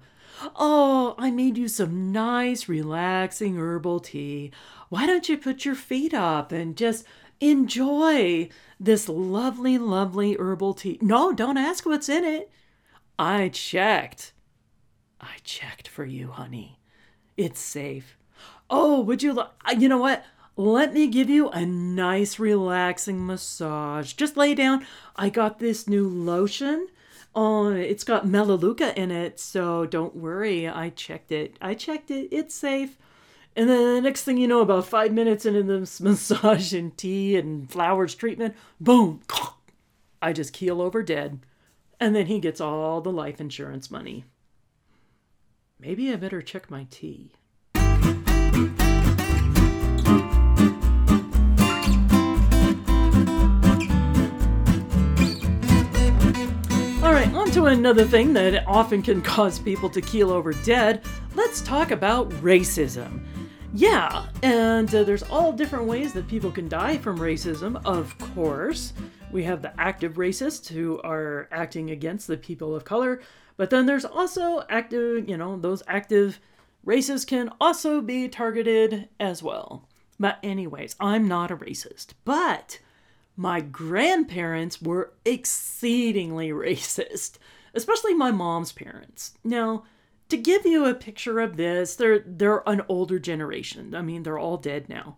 Oh, 0.57 1.15
I 1.19 1.31
made 1.31 1.59
you 1.59 1.69
some 1.69 2.13
nice, 2.13 2.69
relaxing 2.69 3.57
herbal 3.59 4.01
tea. 4.01 4.53
Why 4.89 5.07
don't 5.07 5.29
you 5.29 5.37
put 5.37 5.65
your 5.65 5.75
feet 5.75 6.15
up 6.15 6.53
and 6.53 6.77
just 6.77 7.05
enjoy 7.41 8.49
this 8.79 9.09
lovely, 9.09 9.79
lovely 9.79 10.37
herbal 10.39 10.75
tea. 10.75 10.99
No, 11.01 11.33
don't 11.33 11.59
ask 11.59 11.85
what's 11.87 12.09
in 12.09 12.25
it. 12.25 12.51
I 13.19 13.49
checked. 13.49 14.33
I 15.21 15.37
checked 15.45 15.89
for 15.89 16.05
you, 16.05 16.29
honey. 16.29 16.81
It's 17.37 17.61
safe. 17.61 18.17
Oh, 18.69 19.01
would 19.01 19.23
you 19.23 19.33
like, 19.33 19.51
uh, 19.69 19.75
you 19.77 19.89
know 19.89 19.99
what? 19.99 20.25
Let 20.57 20.93
me 20.93 21.07
give 21.07 21.31
you 21.31 21.49
a 21.51 21.65
nice, 21.65 22.39
relaxing 22.39 23.27
massage. 23.27 24.13
Just 24.13 24.37
lay 24.37 24.55
down. 24.55 24.87
I 25.17 25.31
got 25.31 25.59
this 25.59 25.89
new 25.89 26.07
lotion. 26.09 26.89
Oh, 27.35 27.71
it's 27.71 28.05
got 28.05 28.27
Melaleuca 28.27 28.99
in 28.99 29.11
it, 29.11 29.39
so 29.39 29.87
don't 29.87 30.17
worry. 30.17 30.69
I 30.69 30.91
checked 30.91 31.33
it. 31.33 31.57
I 31.61 31.75
checked 31.75 32.11
it. 32.11 32.29
It's 32.33 32.55
safe. 32.55 32.99
And 33.57 33.69
then 33.69 33.95
the 33.95 34.01
next 34.01 34.23
thing 34.23 34.39
you 34.39 34.47
know, 34.47 34.61
about 34.61 34.87
five 34.87 35.13
minutes 35.13 35.45
into 35.45 35.63
this 35.63 36.01
massage 36.01 36.73
and 36.73 36.97
tea 36.97 37.37
and 37.37 37.71
flowers 37.71 38.15
treatment, 38.15 38.55
boom, 38.81 39.21
I 40.23 40.33
just 40.33 40.53
keel 40.53 40.81
over 40.81 41.03
dead, 41.03 41.41
and 41.99 42.15
then 42.15 42.27
he 42.27 42.39
gets 42.39 42.61
all 42.61 43.01
the 43.01 43.13
life 43.13 43.41
insurance 43.41 43.91
money. 43.91 44.25
Maybe 45.79 46.13
I 46.13 46.17
better 46.17 46.43
check 46.43 46.71
my 46.71 46.87
tea. 46.91 47.33
All 57.03 57.17
right, 57.17 57.33
on 57.33 57.51
to 57.53 57.65
another 57.65 58.05
thing 58.05 58.35
that 58.35 58.63
often 58.67 59.01
can 59.03 59.23
cause 59.23 59.59
people 59.59 59.89
to 59.91 60.03
keel 60.03 60.31
over 60.31 60.53
dead. 60.53 61.03
Let's 61.35 61.63
talk 61.63 61.91
about 61.91 62.29
racism. 62.43 63.25
Yeah, 63.73 64.27
and 64.43 64.93
uh, 64.93 65.05
there's 65.05 65.23
all 65.23 65.53
different 65.53 65.85
ways 65.85 66.13
that 66.15 66.27
people 66.27 66.51
can 66.51 66.69
die 66.69 66.99
from 66.99 67.19
racism, 67.19 67.81
of 67.85 68.19
course. 68.35 68.93
We 69.31 69.45
have 69.45 69.63
the 69.63 69.79
active 69.81 70.15
racists 70.15 70.67
who 70.69 71.01
are 71.03 71.49
acting 71.53 71.91
against 71.91 72.27
the 72.27 72.37
people 72.37 72.75
of 72.75 72.85
color, 72.85 73.23
but 73.57 73.71
then 73.71 73.87
there's 73.87 74.05
also 74.05 74.65
active, 74.69 75.29
you 75.29 75.37
know, 75.37 75.57
those 75.57 75.85
active 75.87 76.41
racists 76.85 77.25
can 77.25 77.51
also 77.61 78.01
be 78.01 78.29
targeted 78.29 79.09
as 79.21 79.41
well. 79.41 79.89
But, 80.19 80.39
anyways, 80.43 80.97
I'm 80.99 81.29
not 81.29 81.53
a 81.53 81.57
racist, 81.57 82.15
but 82.25 82.81
my 83.37 83.61
grandparents 83.61 84.83
were 84.83 85.13
exceedingly 85.25 86.49
racist, 86.51 87.39
especially 87.73 88.15
my 88.15 88.33
mom's 88.33 88.73
parents. 88.73 89.35
Now, 89.45 89.85
to 90.31 90.37
give 90.37 90.65
you 90.65 90.87
a 90.87 90.95
picture 90.95 91.41
of 91.41 91.57
this, 91.57 91.97
they're 91.97 92.21
they're 92.27 92.63
an 92.69 92.83
older 92.89 93.19
generation. 93.19 93.95
I 93.95 94.03
mean, 94.03 94.23
they're 94.23 94.39
all 94.39 94.57
dead 94.57 94.89
now. 94.89 95.17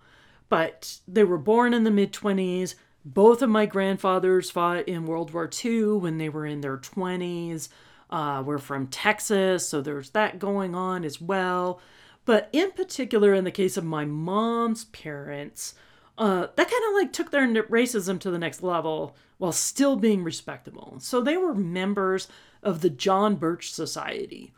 But 0.49 0.99
they 1.09 1.25
were 1.25 1.39
born 1.39 1.73
in 1.73 1.85
the 1.85 1.91
mid 1.91 2.13
20s. 2.13 2.75
Both 3.05 3.43
of 3.43 3.51
my 3.51 3.67
grandfathers 3.67 4.51
fought 4.51 4.87
in 4.87 5.07
World 5.07 5.33
War 5.33 5.49
II 5.65 5.95
when 5.95 6.19
they 6.19 6.29
were 6.29 6.47
in 6.47 6.61
their 6.61 6.77
20s. 6.77 7.69
Uh, 8.11 8.43
we're 8.45 8.59
from 8.59 8.87
Texas, 8.89 9.67
so 9.67 9.81
there's 9.81 10.11
that 10.11 10.39
going 10.39 10.75
on 10.75 11.05
as 11.05 11.21
well. 11.21 11.81
But 12.25 12.51
in 12.53 12.71
particular, 12.73 13.33
in 13.33 13.45
the 13.45 13.51
case 13.51 13.77
of 13.77 13.85
my 13.85 14.05
mom's 14.05 14.85
parents, 14.85 15.75
uh, 16.19 16.49
that 16.55 16.71
kind 16.71 16.85
of 16.89 16.95
like 16.95 17.13
took 17.13 17.31
their 17.31 17.49
racism 17.65 18.21
to 18.21 18.31
the 18.31 18.39
next 18.39 18.63
level 18.63 19.17
while 19.39 19.53
still 19.53 19.97
being 19.97 20.23
respectable. 20.23 20.97
So 21.01 21.21
they 21.21 21.37
were 21.37 21.55
members 21.55 22.29
of 22.63 22.81
the 22.83 22.91
John 22.91 23.37
Birch 23.37 23.73
Society, 23.73 24.53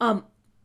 um, 0.00 0.24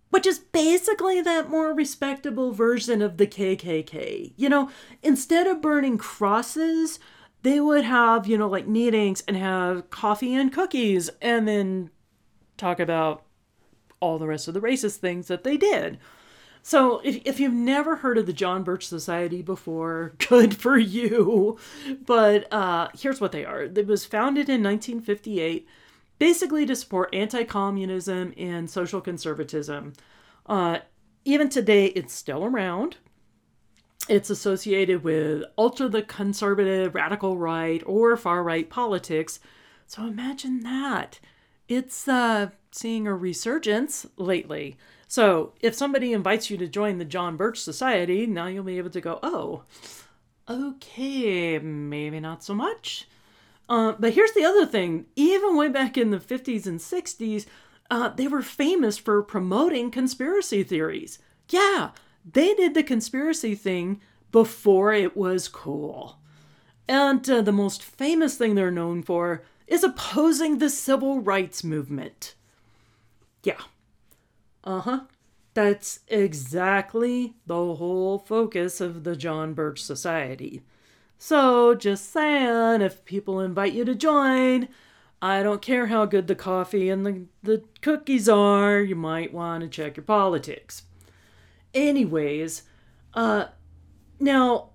which 0.10 0.28
is 0.28 0.40
basically 0.40 1.22
that 1.22 1.50
more 1.50 1.74
respectable 1.74 2.52
version 2.52 3.02
of 3.02 3.18
the 3.18 3.28
KKK. 3.28 4.34
You 4.36 4.50
know, 4.50 4.70
instead 5.02 5.48
of 5.48 5.62
burning 5.62 5.98
crosses, 5.98 7.00
they 7.44 7.60
would 7.60 7.84
have, 7.84 8.28
you 8.28 8.38
know, 8.38 8.48
like 8.48 8.68
meetings 8.68 9.24
and 9.28 9.38
have 9.38 9.90
coffee 9.90 10.36
and 10.36 10.54
cookies 10.54 11.10
and 11.22 11.48
then 11.48 11.90
talk 12.58 12.80
about 12.80 13.24
all 14.00 14.20
the 14.20 14.28
rest 14.28 14.48
of 14.48 14.54
the 14.54 14.62
racist 14.62 14.98
things 14.98 15.28
that 15.28 15.44
they 15.44 15.58
did. 15.58 15.98
So, 16.64 17.00
if, 17.04 17.22
if 17.26 17.40
you've 17.40 17.54
never 17.54 17.96
heard 17.98 18.20
of 18.20 18.28
the 18.28 18.34
John 18.34 18.64
Birch 18.64 18.86
Society 18.86 19.42
before, 19.42 20.14
good 20.30 20.56
for 20.56 20.78
you. 20.78 21.58
But 22.06 22.52
uh, 22.54 22.90
here's 22.98 23.20
what 23.20 23.32
they 23.32 23.46
are 23.46 23.64
it 23.64 23.88
was 23.88 24.06
founded 24.06 24.50
in 24.50 24.62
1958, 24.62 25.68
basically 26.22 26.68
to 26.68 26.76
support 26.76 27.10
anti 27.16 27.44
communism 27.44 28.32
and 28.38 28.70
social 28.70 29.02
conservatism. 29.02 29.92
Uh, 30.46 30.78
even 31.26 31.50
today, 31.50 31.88
it's 31.88 32.14
still 32.14 32.46
around. 32.46 32.98
It's 34.08 34.30
associated 34.30 35.04
with 35.04 35.44
ultra 35.58 35.90
the 35.90 36.04
conservative, 36.04 36.94
radical 36.94 37.40
right, 37.40 37.82
or 37.88 38.16
far 38.18 38.44
right 38.44 38.70
politics. 38.70 39.40
So 39.88 40.06
imagine 40.06 40.60
that. 40.60 41.20
It's 41.68 42.08
uh, 42.08 42.52
seeing 42.72 43.08
a 43.08 43.16
resurgence 43.16 44.06
lately. 44.16 44.78
So 45.08 45.54
if 45.60 45.74
somebody 45.74 46.14
invites 46.14 46.52
you 46.52 46.58
to 46.58 46.68
join 46.68 47.00
the 47.00 47.06
John 47.06 47.36
Birch 47.36 47.60
Society, 47.60 48.28
now 48.28 48.46
you'll 48.46 48.64
be 48.64 48.78
able 48.78 48.92
to 48.92 49.02
go, 49.02 49.18
oh, 49.24 49.64
okay, 50.48 51.58
maybe 51.58 52.20
not 52.20 52.44
so 52.44 52.54
much. 52.54 53.08
Uh, 53.72 53.94
but 53.98 54.12
here's 54.14 54.34
the 54.34 54.44
other 54.44 54.66
thing 54.66 55.06
even 55.16 55.56
way 55.56 55.70
back 55.70 55.98
in 55.98 56.12
the 56.12 56.20
50s 56.20 56.68
and 56.68 56.78
60s, 56.78 57.46
uh, 57.90 58.10
they 58.10 58.28
were 58.28 58.42
famous 58.42 58.98
for 58.98 59.24
promoting 59.24 59.90
conspiracy 59.90 60.62
theories. 60.62 61.20
Yeah, 61.48 61.92
they 62.30 62.54
did 62.54 62.74
the 62.74 62.84
conspiracy 62.84 63.56
thing 63.56 64.02
before 64.30 64.92
it 64.92 65.16
was 65.16 65.48
cool. 65.48 66.20
And 66.86 67.28
uh, 67.30 67.42
the 67.42 67.54
most 67.54 67.82
famous 67.82 68.36
thing 68.36 68.56
they're 68.56 68.72
known 68.72 69.04
for 69.04 69.44
is 69.68 69.86
opposing 69.86 70.58
the 70.58 70.70
civil 70.70 71.22
rights 71.22 71.64
movement. 71.64 72.36
Yeah, 73.42 73.62
uh 74.66 74.82
huh. 74.82 75.00
That's 75.54 76.02
exactly 76.10 77.36
the 77.46 77.76
whole 77.76 78.20
focus 78.20 78.82
of 78.82 79.06
the 79.06 79.16
John 79.16 79.54
Birch 79.54 79.82
Society. 79.82 80.62
So, 81.24 81.76
just 81.76 82.12
saying, 82.12 82.82
if 82.82 83.06
people 83.06 83.42
invite 83.42 83.74
you 83.74 83.86
to 83.86 83.94
join, 83.94 84.68
I 85.22 85.44
don't 85.44 85.62
care 85.62 85.86
how 85.86 86.06
good 86.06 86.26
the 86.26 86.34
coffee 86.34 86.90
and 86.90 87.06
the, 87.06 87.26
the 87.44 87.64
cookies 87.82 88.28
are, 88.28 88.80
you 88.80 88.96
might 88.96 89.32
want 89.32 89.62
to 89.62 89.70
check 89.70 89.98
your 89.98 90.04
politics. 90.04 90.82
Anyways, 91.76 92.64
uh, 93.14 93.50
now, 94.20 94.70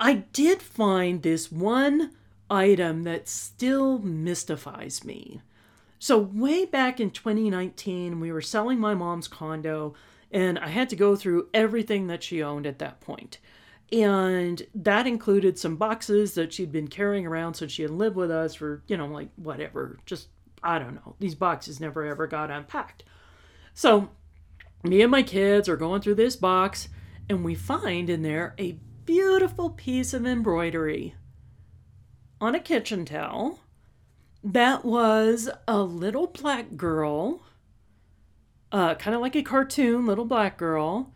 I 0.00 0.24
did 0.32 0.60
find 0.60 1.22
this 1.22 1.52
one 1.52 2.10
item 2.50 3.04
that 3.04 3.28
still 3.28 4.00
mystifies 4.00 5.04
me. 5.04 5.40
So, 6.00 6.18
way 6.18 6.64
back 6.64 6.98
in 6.98 7.12
2019, 7.12 8.18
we 8.18 8.32
were 8.32 8.42
selling 8.42 8.80
my 8.80 8.94
mom's 8.94 9.28
condo, 9.28 9.94
and 10.32 10.58
I 10.58 10.66
had 10.66 10.88
to 10.88 10.96
go 10.96 11.14
through 11.14 11.48
everything 11.54 12.08
that 12.08 12.24
she 12.24 12.42
owned 12.42 12.66
at 12.66 12.80
that 12.80 13.00
point. 13.00 13.38
And 13.92 14.62
that 14.74 15.06
included 15.06 15.58
some 15.58 15.76
boxes 15.76 16.34
that 16.34 16.52
she'd 16.52 16.72
been 16.72 16.88
carrying 16.88 17.26
around 17.26 17.54
since 17.54 17.72
she 17.72 17.82
had 17.82 17.90
lived 17.90 18.16
with 18.16 18.30
us 18.30 18.54
for, 18.54 18.82
you 18.86 18.96
know, 18.96 19.06
like 19.06 19.28
whatever, 19.36 19.98
just, 20.06 20.28
I 20.62 20.78
don't 20.78 20.94
know. 20.94 21.14
These 21.18 21.34
boxes 21.34 21.78
never 21.78 22.04
ever 22.06 22.26
got 22.26 22.50
unpacked. 22.50 23.04
So, 23.74 24.08
me 24.82 25.02
and 25.02 25.10
my 25.10 25.22
kids 25.22 25.68
are 25.68 25.76
going 25.76 26.00
through 26.00 26.14
this 26.14 26.36
box, 26.36 26.88
and 27.28 27.44
we 27.44 27.54
find 27.54 28.08
in 28.08 28.22
there 28.22 28.54
a 28.58 28.78
beautiful 29.04 29.70
piece 29.70 30.14
of 30.14 30.26
embroidery 30.26 31.14
on 32.40 32.54
a 32.54 32.60
kitchen 32.60 33.04
towel 33.04 33.60
that 34.42 34.84
was 34.84 35.48
a 35.68 35.80
little 35.82 36.26
black 36.26 36.76
girl, 36.76 37.42
uh, 38.72 38.94
kind 38.96 39.14
of 39.14 39.20
like 39.20 39.36
a 39.36 39.42
cartoon, 39.42 40.06
little 40.06 40.24
black 40.24 40.56
girl, 40.56 41.12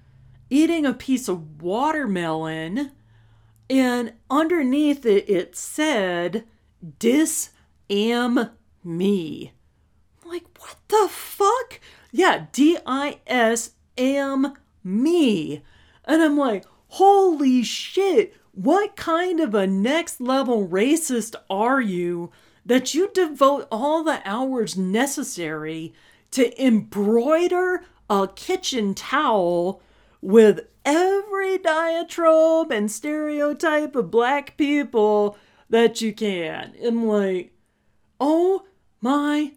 eating 0.51 0.87
a 0.87 0.95
piece 0.95 1.29
of 1.29 1.63
watermelon. 1.63 2.93
And 3.69 4.15
underneath 4.31 5.05
it, 5.05 5.29
it 5.29 5.57
said, 5.57 6.45
Dis 6.99 7.51
am 7.91 8.51
me. 8.85 9.53
like, 10.25 10.45
what 10.59 10.77
the 10.89 11.09
fuck? 11.11 11.81
Yeah, 12.13 12.47
D 12.53 12.79
I 12.87 13.21
S 13.27 13.73
am 13.99 14.55
me. 14.83 15.63
And 16.05 16.23
I'm 16.23 16.37
like, 16.37 16.65
holy 16.89 17.63
shit, 17.63 18.35
what 18.53 18.97
kind 18.97 19.41
of 19.41 19.55
a 19.55 19.67
next 19.67 20.21
level 20.21 20.67
racist 20.67 21.35
are 21.51 21.81
you 21.81 22.31
that 22.65 22.95
you 22.95 23.11
devote 23.13 23.69
all 23.71 24.03
the 24.03 24.21
hours 24.25 24.77
necessary 24.77 25.93
to 26.31 26.65
embroider 26.65 27.85
a 28.09 28.29
kitchen 28.29 28.95
towel 28.95 29.81
with 30.27 30.67
every 30.85 31.57
diatribe 31.57 32.73
and 32.73 32.91
stereotype 32.91 33.95
of 33.95 34.11
black 34.11 34.57
people 34.57 35.39
that 35.71 36.01
you 36.01 36.13
can. 36.13 36.75
I'm 36.85 37.07
like, 37.07 37.53
oh 38.19 38.65
my 39.01 39.53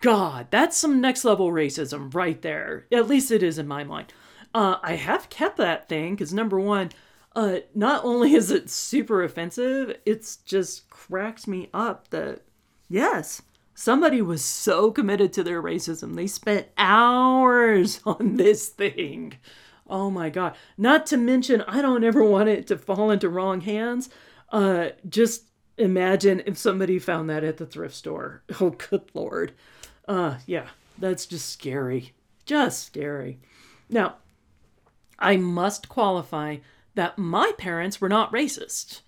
God, 0.00 0.46
that's 0.50 0.78
some 0.78 1.02
next 1.02 1.26
level 1.26 1.50
racism 1.50 2.14
right 2.14 2.40
there. 2.40 2.86
At 2.90 3.06
least 3.06 3.30
it 3.30 3.42
is 3.42 3.58
in 3.58 3.68
my 3.68 3.84
mind. 3.84 4.14
Uh, 4.54 4.76
I 4.82 4.94
have 4.94 5.28
kept 5.28 5.58
that 5.58 5.90
thing 5.90 6.14
because 6.14 6.32
number 6.32 6.58
one, 6.58 6.88
uh, 7.36 7.58
not 7.74 8.02
only 8.02 8.32
is 8.32 8.50
it 8.50 8.70
super 8.70 9.22
offensive, 9.22 9.94
it's 10.06 10.36
just 10.36 10.88
cracks 10.88 11.46
me 11.46 11.68
up 11.74 12.08
that, 12.08 12.40
yes, 12.88 13.42
somebody 13.74 14.22
was 14.22 14.42
so 14.42 14.90
committed 14.90 15.34
to 15.34 15.42
their 15.42 15.62
racism. 15.62 16.16
They 16.16 16.28
spent 16.28 16.68
hours 16.78 18.00
on 18.06 18.38
this 18.38 18.70
thing. 18.70 19.34
Oh 19.88 20.10
my 20.10 20.30
God. 20.30 20.54
Not 20.76 21.06
to 21.06 21.16
mention, 21.16 21.62
I 21.62 21.80
don't 21.80 22.04
ever 22.04 22.22
want 22.22 22.48
it 22.48 22.66
to 22.68 22.76
fall 22.76 23.10
into 23.10 23.28
wrong 23.28 23.60
hands. 23.62 24.10
Uh, 24.50 24.88
just 25.08 25.44
imagine 25.76 26.42
if 26.46 26.58
somebody 26.58 26.98
found 26.98 27.30
that 27.30 27.44
at 27.44 27.56
the 27.56 27.66
thrift 27.66 27.94
store. 27.94 28.42
Oh, 28.60 28.70
good 28.70 29.04
Lord. 29.14 29.52
Uh, 30.06 30.38
yeah, 30.46 30.68
that's 30.98 31.26
just 31.26 31.48
scary. 31.50 32.12
Just 32.44 32.84
scary. 32.84 33.38
Now, 33.88 34.16
I 35.18 35.36
must 35.36 35.88
qualify 35.88 36.58
that 36.94 37.18
my 37.18 37.52
parents 37.58 38.00
were 38.00 38.08
not 38.08 38.32
racist, 38.32 39.00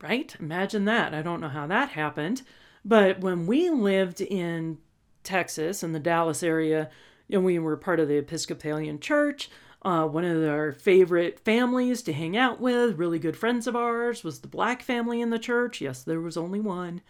right? 0.00 0.34
Imagine 0.40 0.84
that. 0.86 1.14
I 1.14 1.22
don't 1.22 1.40
know 1.40 1.48
how 1.48 1.66
that 1.66 1.90
happened. 1.90 2.42
But 2.84 3.20
when 3.20 3.46
we 3.46 3.70
lived 3.70 4.20
in 4.20 4.78
Texas, 5.22 5.82
in 5.82 5.92
the 5.92 5.98
Dallas 5.98 6.42
area, 6.42 6.90
and 7.30 7.44
we 7.44 7.58
were 7.58 7.76
part 7.76 7.98
of 8.00 8.08
the 8.08 8.18
Episcopalian 8.18 9.00
Church, 9.00 9.50
uh, 9.86 10.04
one 10.04 10.24
of 10.24 10.42
our 10.42 10.72
favorite 10.72 11.38
families 11.38 12.02
to 12.02 12.12
hang 12.12 12.36
out 12.36 12.60
with, 12.60 12.98
really 12.98 13.20
good 13.20 13.36
friends 13.36 13.68
of 13.68 13.76
ours, 13.76 14.24
was 14.24 14.40
the 14.40 14.48
black 14.48 14.82
family 14.82 15.20
in 15.20 15.30
the 15.30 15.38
church. 15.38 15.80
Yes, 15.80 16.02
there 16.02 16.20
was 16.20 16.36
only 16.36 16.58
one, 16.58 17.02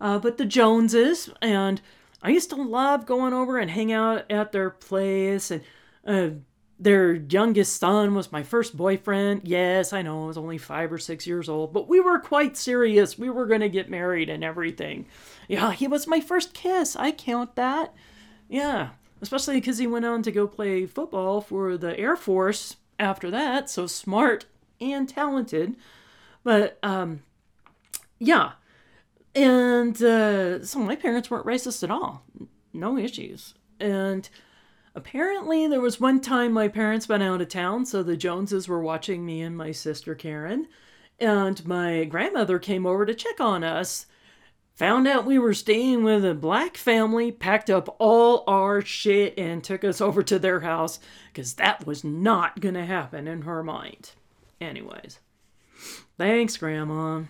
uh, 0.00 0.18
but 0.18 0.38
the 0.38 0.46
Joneses. 0.46 1.28
And 1.42 1.82
I 2.22 2.30
used 2.30 2.48
to 2.48 2.56
love 2.56 3.04
going 3.04 3.34
over 3.34 3.58
and 3.58 3.70
hang 3.70 3.92
out 3.92 4.30
at 4.30 4.50
their 4.50 4.70
place. 4.70 5.50
And 5.50 5.62
uh, 6.06 6.30
their 6.80 7.12
youngest 7.12 7.78
son 7.78 8.14
was 8.14 8.32
my 8.32 8.42
first 8.42 8.78
boyfriend. 8.78 9.42
Yes, 9.44 9.92
I 9.92 10.00
know, 10.00 10.24
I 10.24 10.26
was 10.28 10.38
only 10.38 10.56
five 10.56 10.90
or 10.90 10.98
six 10.98 11.26
years 11.26 11.50
old, 11.50 11.74
but 11.74 11.86
we 11.86 12.00
were 12.00 12.18
quite 12.18 12.56
serious. 12.56 13.18
We 13.18 13.28
were 13.28 13.44
going 13.44 13.60
to 13.60 13.68
get 13.68 13.90
married 13.90 14.30
and 14.30 14.42
everything. 14.42 15.04
Yeah, 15.48 15.72
he 15.72 15.86
was 15.86 16.06
my 16.06 16.20
first 16.20 16.54
kiss. 16.54 16.96
I 16.96 17.12
count 17.12 17.56
that. 17.56 17.92
Yeah, 18.48 18.90
especially 19.22 19.54
because 19.54 19.78
he 19.78 19.86
went 19.86 20.04
on 20.04 20.22
to 20.22 20.32
go 20.32 20.46
play 20.46 20.84
football 20.84 21.40
for 21.40 21.78
the 21.78 21.98
Air 21.98 22.16
Force 22.16 22.76
after 22.98 23.30
that. 23.30 23.70
So 23.70 23.86
smart 23.86 24.46
and 24.80 25.08
talented. 25.08 25.76
But 26.42 26.78
um, 26.82 27.22
yeah. 28.18 28.52
And 29.34 30.02
uh, 30.02 30.64
so 30.64 30.80
my 30.80 30.96
parents 30.96 31.30
weren't 31.30 31.46
racist 31.46 31.82
at 31.82 31.90
all. 31.90 32.24
No 32.72 32.98
issues. 32.98 33.54
And 33.78 34.28
apparently 34.94 35.66
there 35.68 35.80
was 35.80 36.00
one 36.00 36.20
time 36.20 36.52
my 36.52 36.68
parents 36.68 37.08
went 37.08 37.22
out 37.22 37.40
of 37.40 37.48
town, 37.48 37.86
so 37.86 38.02
the 38.02 38.16
Joneses 38.16 38.68
were 38.68 38.82
watching 38.82 39.24
me 39.24 39.40
and 39.40 39.56
my 39.56 39.70
sister 39.70 40.14
Karen. 40.14 40.66
And 41.20 41.64
my 41.64 42.04
grandmother 42.04 42.58
came 42.58 42.86
over 42.86 43.06
to 43.06 43.14
check 43.14 43.40
on 43.40 43.62
us 43.62 44.06
found 44.74 45.06
out 45.06 45.26
we 45.26 45.38
were 45.38 45.54
staying 45.54 46.04
with 46.04 46.24
a 46.24 46.34
black 46.34 46.76
family, 46.76 47.30
packed 47.30 47.70
up 47.70 47.94
all 47.98 48.44
our 48.46 48.80
shit, 48.82 49.38
and 49.38 49.62
took 49.62 49.84
us 49.84 50.00
over 50.00 50.22
to 50.22 50.38
their 50.38 50.60
house 50.60 50.98
because 51.32 51.54
that 51.54 51.86
was 51.86 52.02
not 52.02 52.60
going 52.60 52.74
to 52.74 52.84
happen 52.84 53.28
in 53.28 53.42
her 53.42 53.62
mind. 53.62 54.12
Anyways, 54.60 55.18
thanks, 56.16 56.56
Grandma. 56.56 57.22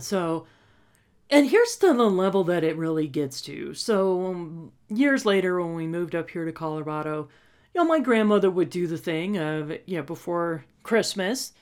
So, 0.00 0.46
and 1.30 1.48
here's 1.48 1.76
to 1.76 1.94
the 1.94 2.10
level 2.10 2.44
that 2.44 2.64
it 2.64 2.76
really 2.76 3.06
gets 3.06 3.40
to. 3.42 3.74
So, 3.74 4.26
um, 4.26 4.72
years 4.88 5.24
later, 5.24 5.60
when 5.60 5.74
we 5.74 5.86
moved 5.86 6.14
up 6.14 6.30
here 6.30 6.44
to 6.44 6.52
Colorado, 6.52 7.28
you 7.74 7.80
know, 7.80 7.88
my 7.88 8.00
grandmother 8.00 8.50
would 8.50 8.70
do 8.70 8.86
the 8.86 8.98
thing 8.98 9.36
of, 9.36 9.70
you 9.86 9.96
know, 9.96 10.02
before 10.02 10.64
Christmas, 10.82 11.52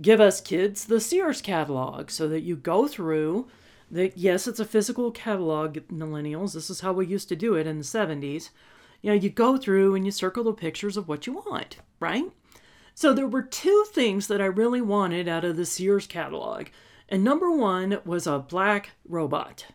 give 0.00 0.20
us 0.20 0.40
kids 0.40 0.84
the 0.84 1.00
Sears 1.00 1.40
catalog 1.40 2.10
so 2.10 2.28
that 2.28 2.40
you 2.40 2.56
go 2.56 2.88
through 2.88 3.48
that 3.92 4.16
yes, 4.16 4.48
it's 4.48 4.58
a 4.58 4.64
physical 4.64 5.10
catalog, 5.10 5.78
millennials. 5.92 6.54
This 6.54 6.70
is 6.70 6.80
how 6.80 6.92
we 6.92 7.06
used 7.06 7.28
to 7.28 7.36
do 7.36 7.54
it 7.54 7.66
in 7.66 7.78
the 7.78 7.84
70s. 7.84 8.50
You 9.02 9.10
know, 9.10 9.16
you 9.16 9.28
go 9.30 9.58
through 9.58 9.94
and 9.94 10.06
you 10.06 10.10
circle 10.10 10.44
the 10.44 10.52
pictures 10.52 10.96
of 10.96 11.08
what 11.08 11.26
you 11.26 11.34
want, 11.34 11.76
right? 12.00 12.24
So 12.94 13.12
there 13.12 13.26
were 13.26 13.42
two 13.42 13.84
things 13.92 14.28
that 14.28 14.40
I 14.40 14.46
really 14.46 14.80
wanted 14.80 15.28
out 15.28 15.44
of 15.44 15.56
the 15.56 15.66
Sears 15.66 16.06
catalog. 16.06 16.68
And 17.08 17.22
number 17.22 17.50
one 17.50 17.98
was 18.04 18.26
a 18.26 18.38
black 18.38 18.90
robot. 19.06 19.66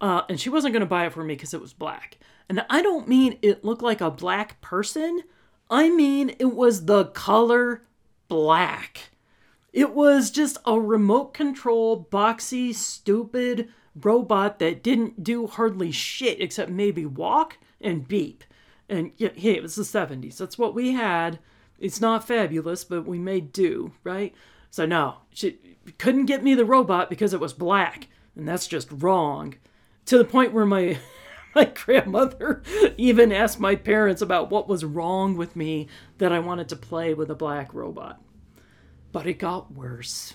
Uh, 0.00 0.22
and 0.28 0.38
she 0.40 0.50
wasn't 0.50 0.72
going 0.72 0.80
to 0.80 0.86
buy 0.86 1.06
it 1.06 1.12
for 1.12 1.24
me 1.24 1.34
because 1.34 1.54
it 1.54 1.60
was 1.60 1.72
black. 1.72 2.18
And 2.48 2.64
I 2.68 2.82
don't 2.82 3.08
mean 3.08 3.38
it 3.42 3.64
looked 3.64 3.82
like 3.82 4.00
a 4.00 4.10
black 4.10 4.60
person, 4.60 5.22
I 5.70 5.88
mean 5.88 6.34
it 6.38 6.52
was 6.52 6.86
the 6.86 7.06
color 7.06 7.84
black. 8.28 9.10
It 9.72 9.94
was 9.94 10.30
just 10.30 10.58
a 10.66 10.80
remote 10.80 11.32
control, 11.32 12.08
boxy, 12.10 12.74
stupid 12.74 13.68
robot 13.94 14.58
that 14.58 14.82
didn't 14.82 15.22
do 15.22 15.46
hardly 15.46 15.92
shit 15.92 16.40
except 16.40 16.70
maybe 16.70 17.06
walk 17.06 17.58
and 17.80 18.06
beep. 18.06 18.44
And 18.88 19.12
yeah, 19.16 19.30
hey, 19.34 19.52
it 19.52 19.62
was 19.62 19.76
the 19.76 19.82
70s. 19.82 20.36
That's 20.36 20.58
what 20.58 20.74
we 20.74 20.92
had. 20.92 21.38
It's 21.78 22.00
not 22.00 22.26
fabulous, 22.26 22.82
but 22.84 23.06
we 23.06 23.18
made 23.18 23.52
do, 23.52 23.92
right? 24.02 24.34
So 24.70 24.86
no, 24.86 25.18
she 25.32 25.58
couldn't 25.98 26.26
get 26.26 26.42
me 26.42 26.54
the 26.54 26.64
robot 26.64 27.08
because 27.08 27.32
it 27.32 27.40
was 27.40 27.52
black, 27.52 28.08
and 28.36 28.46
that's 28.46 28.66
just 28.66 28.88
wrong. 28.90 29.54
To 30.06 30.18
the 30.18 30.24
point 30.24 30.52
where 30.52 30.66
my 30.66 30.98
my 31.54 31.64
grandmother 31.64 32.62
even 32.96 33.32
asked 33.32 33.58
my 33.58 33.76
parents 33.76 34.22
about 34.22 34.50
what 34.50 34.68
was 34.68 34.84
wrong 34.84 35.36
with 35.36 35.56
me 35.56 35.88
that 36.18 36.32
I 36.32 36.38
wanted 36.38 36.68
to 36.68 36.76
play 36.76 37.14
with 37.14 37.30
a 37.30 37.34
black 37.34 37.72
robot 37.72 38.20
but 39.12 39.26
it 39.26 39.38
got 39.38 39.72
worse. 39.72 40.34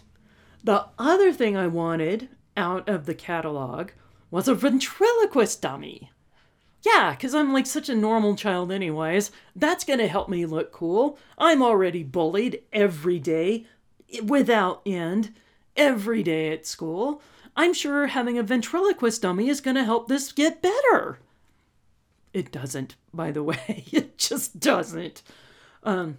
The 0.63 0.85
other 0.97 1.31
thing 1.31 1.55
I 1.55 1.67
wanted 1.67 2.29
out 2.57 2.89
of 2.89 3.05
the 3.05 3.15
catalog 3.15 3.91
was 4.31 4.47
a 4.47 4.55
ventriloquist 4.55 5.61
dummy. 5.61 6.11
Yeah, 6.81 7.11
because 7.11 7.33
I'm 7.33 7.51
like 7.51 7.65
such 7.65 7.89
a 7.89 7.95
normal 7.95 8.35
child, 8.35 8.71
anyways. 8.71 9.31
That's 9.55 9.83
going 9.83 9.99
to 9.99 10.07
help 10.07 10.29
me 10.29 10.45
look 10.45 10.71
cool. 10.71 11.17
I'm 11.37 11.63
already 11.63 12.03
bullied 12.03 12.61
every 12.71 13.17
day, 13.17 13.65
without 14.23 14.81
end, 14.85 15.33
every 15.75 16.21
day 16.21 16.51
at 16.51 16.67
school. 16.67 17.21
I'm 17.55 17.73
sure 17.73 18.07
having 18.07 18.37
a 18.37 18.43
ventriloquist 18.43 19.21
dummy 19.21 19.49
is 19.49 19.61
going 19.61 19.75
to 19.75 19.83
help 19.83 20.07
this 20.07 20.31
get 20.31 20.61
better. 20.61 21.19
It 22.33 22.51
doesn't, 22.51 22.95
by 23.13 23.31
the 23.31 23.43
way. 23.51 23.85
It 23.91 24.17
just 24.17 24.59
doesn't. 24.59 25.23
Um, 25.83 26.17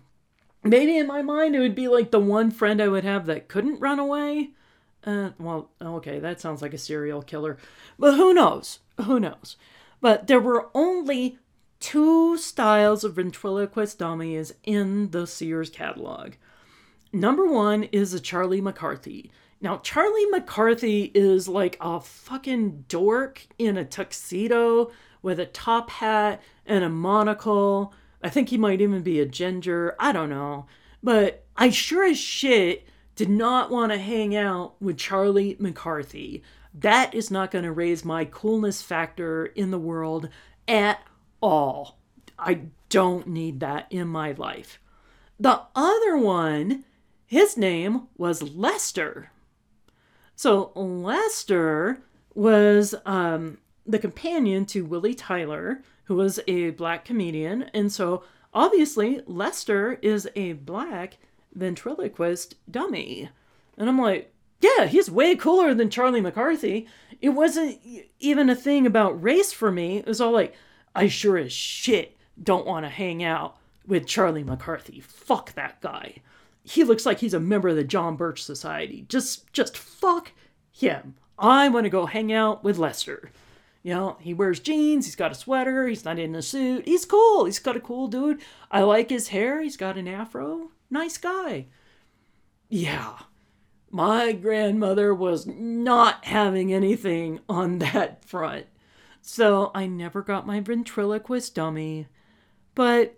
maybe 0.66 0.96
in 0.96 1.06
my 1.06 1.22
mind 1.22 1.54
it 1.54 1.60
would 1.60 1.74
be 1.74 1.88
like 1.88 2.10
the 2.10 2.20
one 2.20 2.50
friend 2.50 2.80
I 2.80 2.88
would 2.88 3.04
have 3.04 3.26
that 3.26 3.48
couldn't 3.48 3.80
run 3.80 3.98
away. 3.98 4.50
Uh, 5.04 5.30
well, 5.38 5.70
okay, 5.80 6.18
that 6.18 6.40
sounds 6.40 6.62
like 6.62 6.74
a 6.74 6.78
serial 6.78 7.22
killer. 7.22 7.58
But 7.98 8.14
who 8.14 8.34
knows? 8.34 8.80
Who 9.02 9.20
knows? 9.20 9.56
But 10.00 10.26
there 10.26 10.40
were 10.40 10.68
only 10.74 11.38
two 11.78 12.36
styles 12.38 13.04
of 13.04 13.14
ventriloquist 13.14 13.98
dummies 13.98 14.52
in 14.64 15.10
the 15.10 15.26
Sears 15.26 15.70
catalog. 15.70 16.32
Number 17.12 17.46
one 17.46 17.84
is 17.84 18.12
a 18.12 18.20
Charlie 18.20 18.60
McCarthy. 18.60 19.30
Now, 19.60 19.78
Charlie 19.78 20.26
McCarthy 20.26 21.10
is 21.14 21.48
like 21.48 21.76
a 21.80 22.00
fucking 22.00 22.86
dork 22.88 23.46
in 23.58 23.76
a 23.76 23.84
tuxedo 23.84 24.90
with 25.22 25.40
a 25.40 25.46
top 25.46 25.90
hat 25.90 26.42
and 26.66 26.84
a 26.84 26.88
monocle 26.88 27.94
I 28.26 28.28
think 28.28 28.48
he 28.48 28.58
might 28.58 28.80
even 28.80 29.02
be 29.02 29.20
a 29.20 29.24
ginger. 29.24 29.94
I 30.00 30.10
don't 30.10 30.30
know. 30.30 30.66
But 31.00 31.44
I 31.56 31.70
sure 31.70 32.02
as 32.04 32.18
shit 32.18 32.84
did 33.14 33.30
not 33.30 33.70
want 33.70 33.92
to 33.92 33.98
hang 33.98 34.34
out 34.34 34.74
with 34.82 34.98
Charlie 34.98 35.56
McCarthy. 35.60 36.42
That 36.74 37.14
is 37.14 37.30
not 37.30 37.52
going 37.52 37.64
to 37.64 37.70
raise 37.70 38.04
my 38.04 38.24
coolness 38.24 38.82
factor 38.82 39.46
in 39.46 39.70
the 39.70 39.78
world 39.78 40.28
at 40.66 41.04
all. 41.40 41.98
I 42.36 42.62
don't 42.88 43.28
need 43.28 43.60
that 43.60 43.86
in 43.90 44.08
my 44.08 44.32
life. 44.32 44.80
The 45.38 45.62
other 45.76 46.18
one, 46.18 46.84
his 47.26 47.56
name 47.56 48.08
was 48.16 48.42
Lester. 48.42 49.30
So 50.34 50.72
Lester 50.74 52.02
was 52.34 52.92
um, 53.06 53.58
the 53.86 54.00
companion 54.00 54.66
to 54.66 54.84
Willie 54.84 55.14
Tyler, 55.14 55.84
who 56.06 56.16
was 56.16 56.40
a 56.48 56.70
black 56.70 57.04
comedian. 57.04 57.64
And 57.74 57.92
so 57.92 58.24
obviously, 58.52 59.20
Lester 59.26 59.98
is 60.02 60.28
a 60.34 60.54
black 60.54 61.18
ventriloquist 61.54 62.54
dummy. 62.70 63.30
And 63.76 63.88
I'm 63.88 64.00
like, 64.00 64.32
yeah, 64.60 64.86
he's 64.86 65.10
way 65.10 65.36
cooler 65.36 65.74
than 65.74 65.90
Charlie 65.90 66.20
McCarthy. 66.20 66.86
It 67.20 67.30
wasn't 67.30 67.78
even 68.18 68.48
a 68.48 68.56
thing 68.56 68.86
about 68.86 69.22
race 69.22 69.52
for 69.52 69.70
me. 69.70 69.98
It 69.98 70.06
was 70.06 70.20
all 70.20 70.32
like, 70.32 70.54
I 70.94 71.08
sure 71.08 71.36
as 71.36 71.52
shit 71.52 72.16
don't 72.42 72.66
want 72.66 72.84
to 72.84 72.90
hang 72.90 73.22
out 73.22 73.56
with 73.86 74.06
Charlie 74.06 74.44
McCarthy. 74.44 75.00
Fuck 75.00 75.54
that 75.54 75.80
guy. 75.80 76.16
He 76.64 76.84
looks 76.84 77.06
like 77.06 77.20
he's 77.20 77.34
a 77.34 77.40
member 77.40 77.68
of 77.68 77.76
the 77.76 77.84
John 77.84 78.16
Birch 78.16 78.42
Society. 78.42 79.04
Just 79.08 79.52
just 79.52 79.76
fuck 79.76 80.32
him. 80.72 81.14
I 81.38 81.68
want 81.68 81.84
to 81.84 81.90
go 81.90 82.06
hang 82.06 82.32
out 82.32 82.64
with 82.64 82.78
Lester. 82.78 83.30
You 83.86 83.94
know, 83.94 84.16
he 84.18 84.34
wears 84.34 84.58
jeans, 84.58 85.06
he's 85.06 85.14
got 85.14 85.30
a 85.30 85.36
sweater, 85.36 85.86
he's 85.86 86.04
not 86.04 86.18
in 86.18 86.34
a 86.34 86.42
suit. 86.42 86.88
He's 86.88 87.04
cool. 87.04 87.44
He's 87.44 87.60
got 87.60 87.76
a 87.76 87.80
cool 87.80 88.08
dude. 88.08 88.40
I 88.68 88.80
like 88.80 89.10
his 89.10 89.28
hair. 89.28 89.62
He's 89.62 89.76
got 89.76 89.96
an 89.96 90.08
afro. 90.08 90.72
Nice 90.90 91.16
guy. 91.18 91.66
Yeah. 92.68 93.16
My 93.88 94.32
grandmother 94.32 95.14
was 95.14 95.46
not 95.46 96.24
having 96.24 96.74
anything 96.74 97.38
on 97.48 97.78
that 97.78 98.24
front. 98.24 98.66
So 99.22 99.70
I 99.72 99.86
never 99.86 100.20
got 100.20 100.48
my 100.48 100.58
ventriloquist 100.58 101.54
dummy. 101.54 102.08
But 102.74 103.16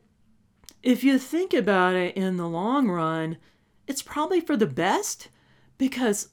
if 0.83 1.03
you 1.03 1.19
think 1.19 1.55
about 1.55 1.95
it 1.95 2.15
in 2.15 2.37
the 2.37 2.47
long 2.47 2.91
run, 2.91 3.39
it's 3.87 4.03
probably 4.03 4.43
for 4.43 4.55
the 4.55 4.67
best 4.67 5.29
because 5.79 6.29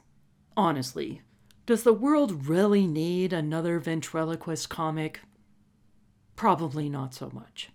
honestly, 0.58 1.21
does 1.65 1.84
the 1.84 1.93
world 1.93 2.47
really 2.47 2.86
need 2.86 3.34
another 3.34 3.80
ventriloquist 3.80 4.69
comic? 4.69 5.21
Probably 6.36 6.89
not 6.89 7.13
so 7.13 7.32
much. 7.34 7.69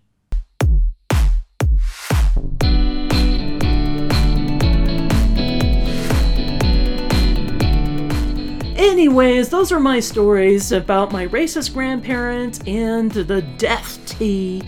anyways, 9.01 9.49
those 9.49 9.71
are 9.71 9.79
my 9.79 9.99
stories 9.99 10.71
about 10.71 11.11
my 11.11 11.27
racist 11.27 11.73
grandparents 11.73 12.59
and 12.67 13.11
the 13.11 13.41
death 13.57 13.99
tea. 14.05 14.61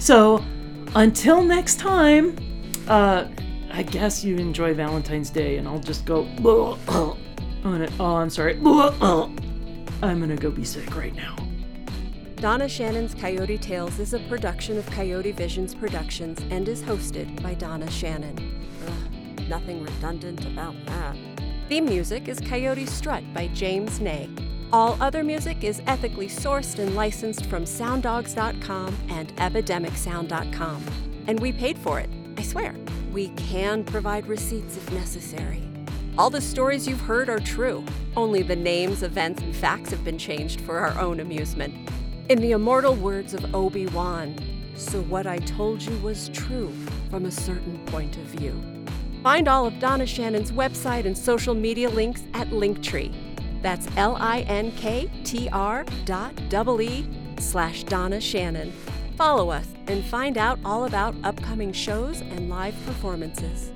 So, 0.00 0.44
until 0.96 1.42
next 1.44 1.78
time, 1.78 2.36
uh, 2.88 3.28
I 3.70 3.82
guess 3.82 4.24
you 4.24 4.36
enjoy 4.36 4.74
Valentine's 4.74 5.30
Day, 5.30 5.58
and 5.58 5.68
I'll 5.68 5.78
just 5.78 6.04
go. 6.04 6.26
I'm 7.68 8.00
oh, 8.00 8.16
I'm 8.16 8.30
sorry. 8.30 8.54
I'm 10.02 10.20
gonna 10.20 10.36
go 10.36 10.50
be 10.50 10.64
sick 10.64 10.96
right 10.96 11.14
now. 11.14 11.36
Donna 12.36 12.68
Shannon's 12.68 13.14
Coyote 13.14 13.58
Tales 13.58 13.98
is 13.98 14.14
a 14.14 14.20
production 14.20 14.78
of 14.78 14.86
Coyote 14.90 15.32
Visions 15.32 15.74
Productions 15.74 16.40
and 16.50 16.68
is 16.68 16.82
hosted 16.82 17.42
by 17.42 17.54
Donna 17.54 17.90
Shannon. 17.90 18.62
Ugh, 18.86 19.48
nothing 19.48 19.82
redundant 19.82 20.46
about 20.46 20.74
that. 20.86 21.16
Theme 21.68 21.86
music 21.86 22.28
is 22.28 22.40
Coyote 22.40 22.86
Strut 22.86 23.24
by 23.34 23.48
James 23.48 24.00
Ney. 24.00 24.30
All 24.72 24.96
other 25.00 25.24
music 25.24 25.64
is 25.64 25.82
ethically 25.86 26.28
sourced 26.28 26.78
and 26.78 26.94
licensed 26.94 27.46
from 27.46 27.64
sounddogs.com 27.64 28.96
and 29.08 29.34
epidemicsound.com. 29.36 30.84
And 31.26 31.40
we 31.40 31.52
paid 31.52 31.76
for 31.76 31.98
it, 31.98 32.08
I 32.36 32.42
swear. 32.42 32.74
We 33.12 33.28
can 33.30 33.84
provide 33.84 34.26
receipts 34.26 34.76
if 34.76 34.92
necessary. 34.92 35.68
All 36.18 36.30
the 36.30 36.40
stories 36.40 36.88
you've 36.88 37.00
heard 37.00 37.28
are 37.28 37.38
true, 37.38 37.84
only 38.16 38.42
the 38.42 38.56
names, 38.56 39.04
events, 39.04 39.40
and 39.40 39.54
facts 39.54 39.90
have 39.90 40.02
been 40.02 40.18
changed 40.18 40.60
for 40.62 40.76
our 40.80 40.98
own 40.98 41.20
amusement. 41.20 41.72
In 42.28 42.40
the 42.40 42.50
immortal 42.50 42.96
words 42.96 43.34
of 43.34 43.54
Obi 43.54 43.86
Wan, 43.86 44.34
so 44.74 45.00
what 45.02 45.28
I 45.28 45.38
told 45.38 45.80
you 45.80 45.96
was 45.98 46.28
true 46.30 46.74
from 47.08 47.26
a 47.26 47.30
certain 47.30 47.78
point 47.86 48.16
of 48.16 48.24
view. 48.24 48.60
Find 49.22 49.46
all 49.46 49.64
of 49.64 49.78
Donna 49.78 50.06
Shannon's 50.06 50.50
website 50.50 51.06
and 51.06 51.16
social 51.16 51.54
media 51.54 51.88
links 51.88 52.24
at 52.34 52.48
Linktree. 52.48 53.14
That's 53.62 53.86
L 53.96 54.16
I 54.18 54.40
N 54.40 54.72
K 54.72 55.08
T 55.22 55.48
R 55.52 55.84
dot 56.04 56.34
double 56.48 56.82
E 56.82 57.08
slash 57.38 57.84
Donna 57.84 58.20
Shannon. 58.20 58.72
Follow 59.16 59.50
us 59.50 59.68
and 59.86 60.04
find 60.04 60.36
out 60.36 60.58
all 60.64 60.86
about 60.86 61.14
upcoming 61.22 61.72
shows 61.72 62.22
and 62.22 62.48
live 62.48 62.74
performances. 62.86 63.70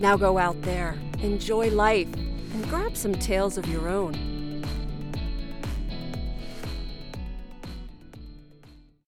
Now 0.00 0.16
go 0.16 0.38
out 0.38 0.60
there, 0.62 0.98
enjoy 1.24 1.70
life, 1.70 2.12
and 2.14 2.68
grab 2.68 2.96
some 2.96 3.14
tales 3.14 3.58
of 3.58 3.66
your 3.66 3.88
own. 3.88 4.33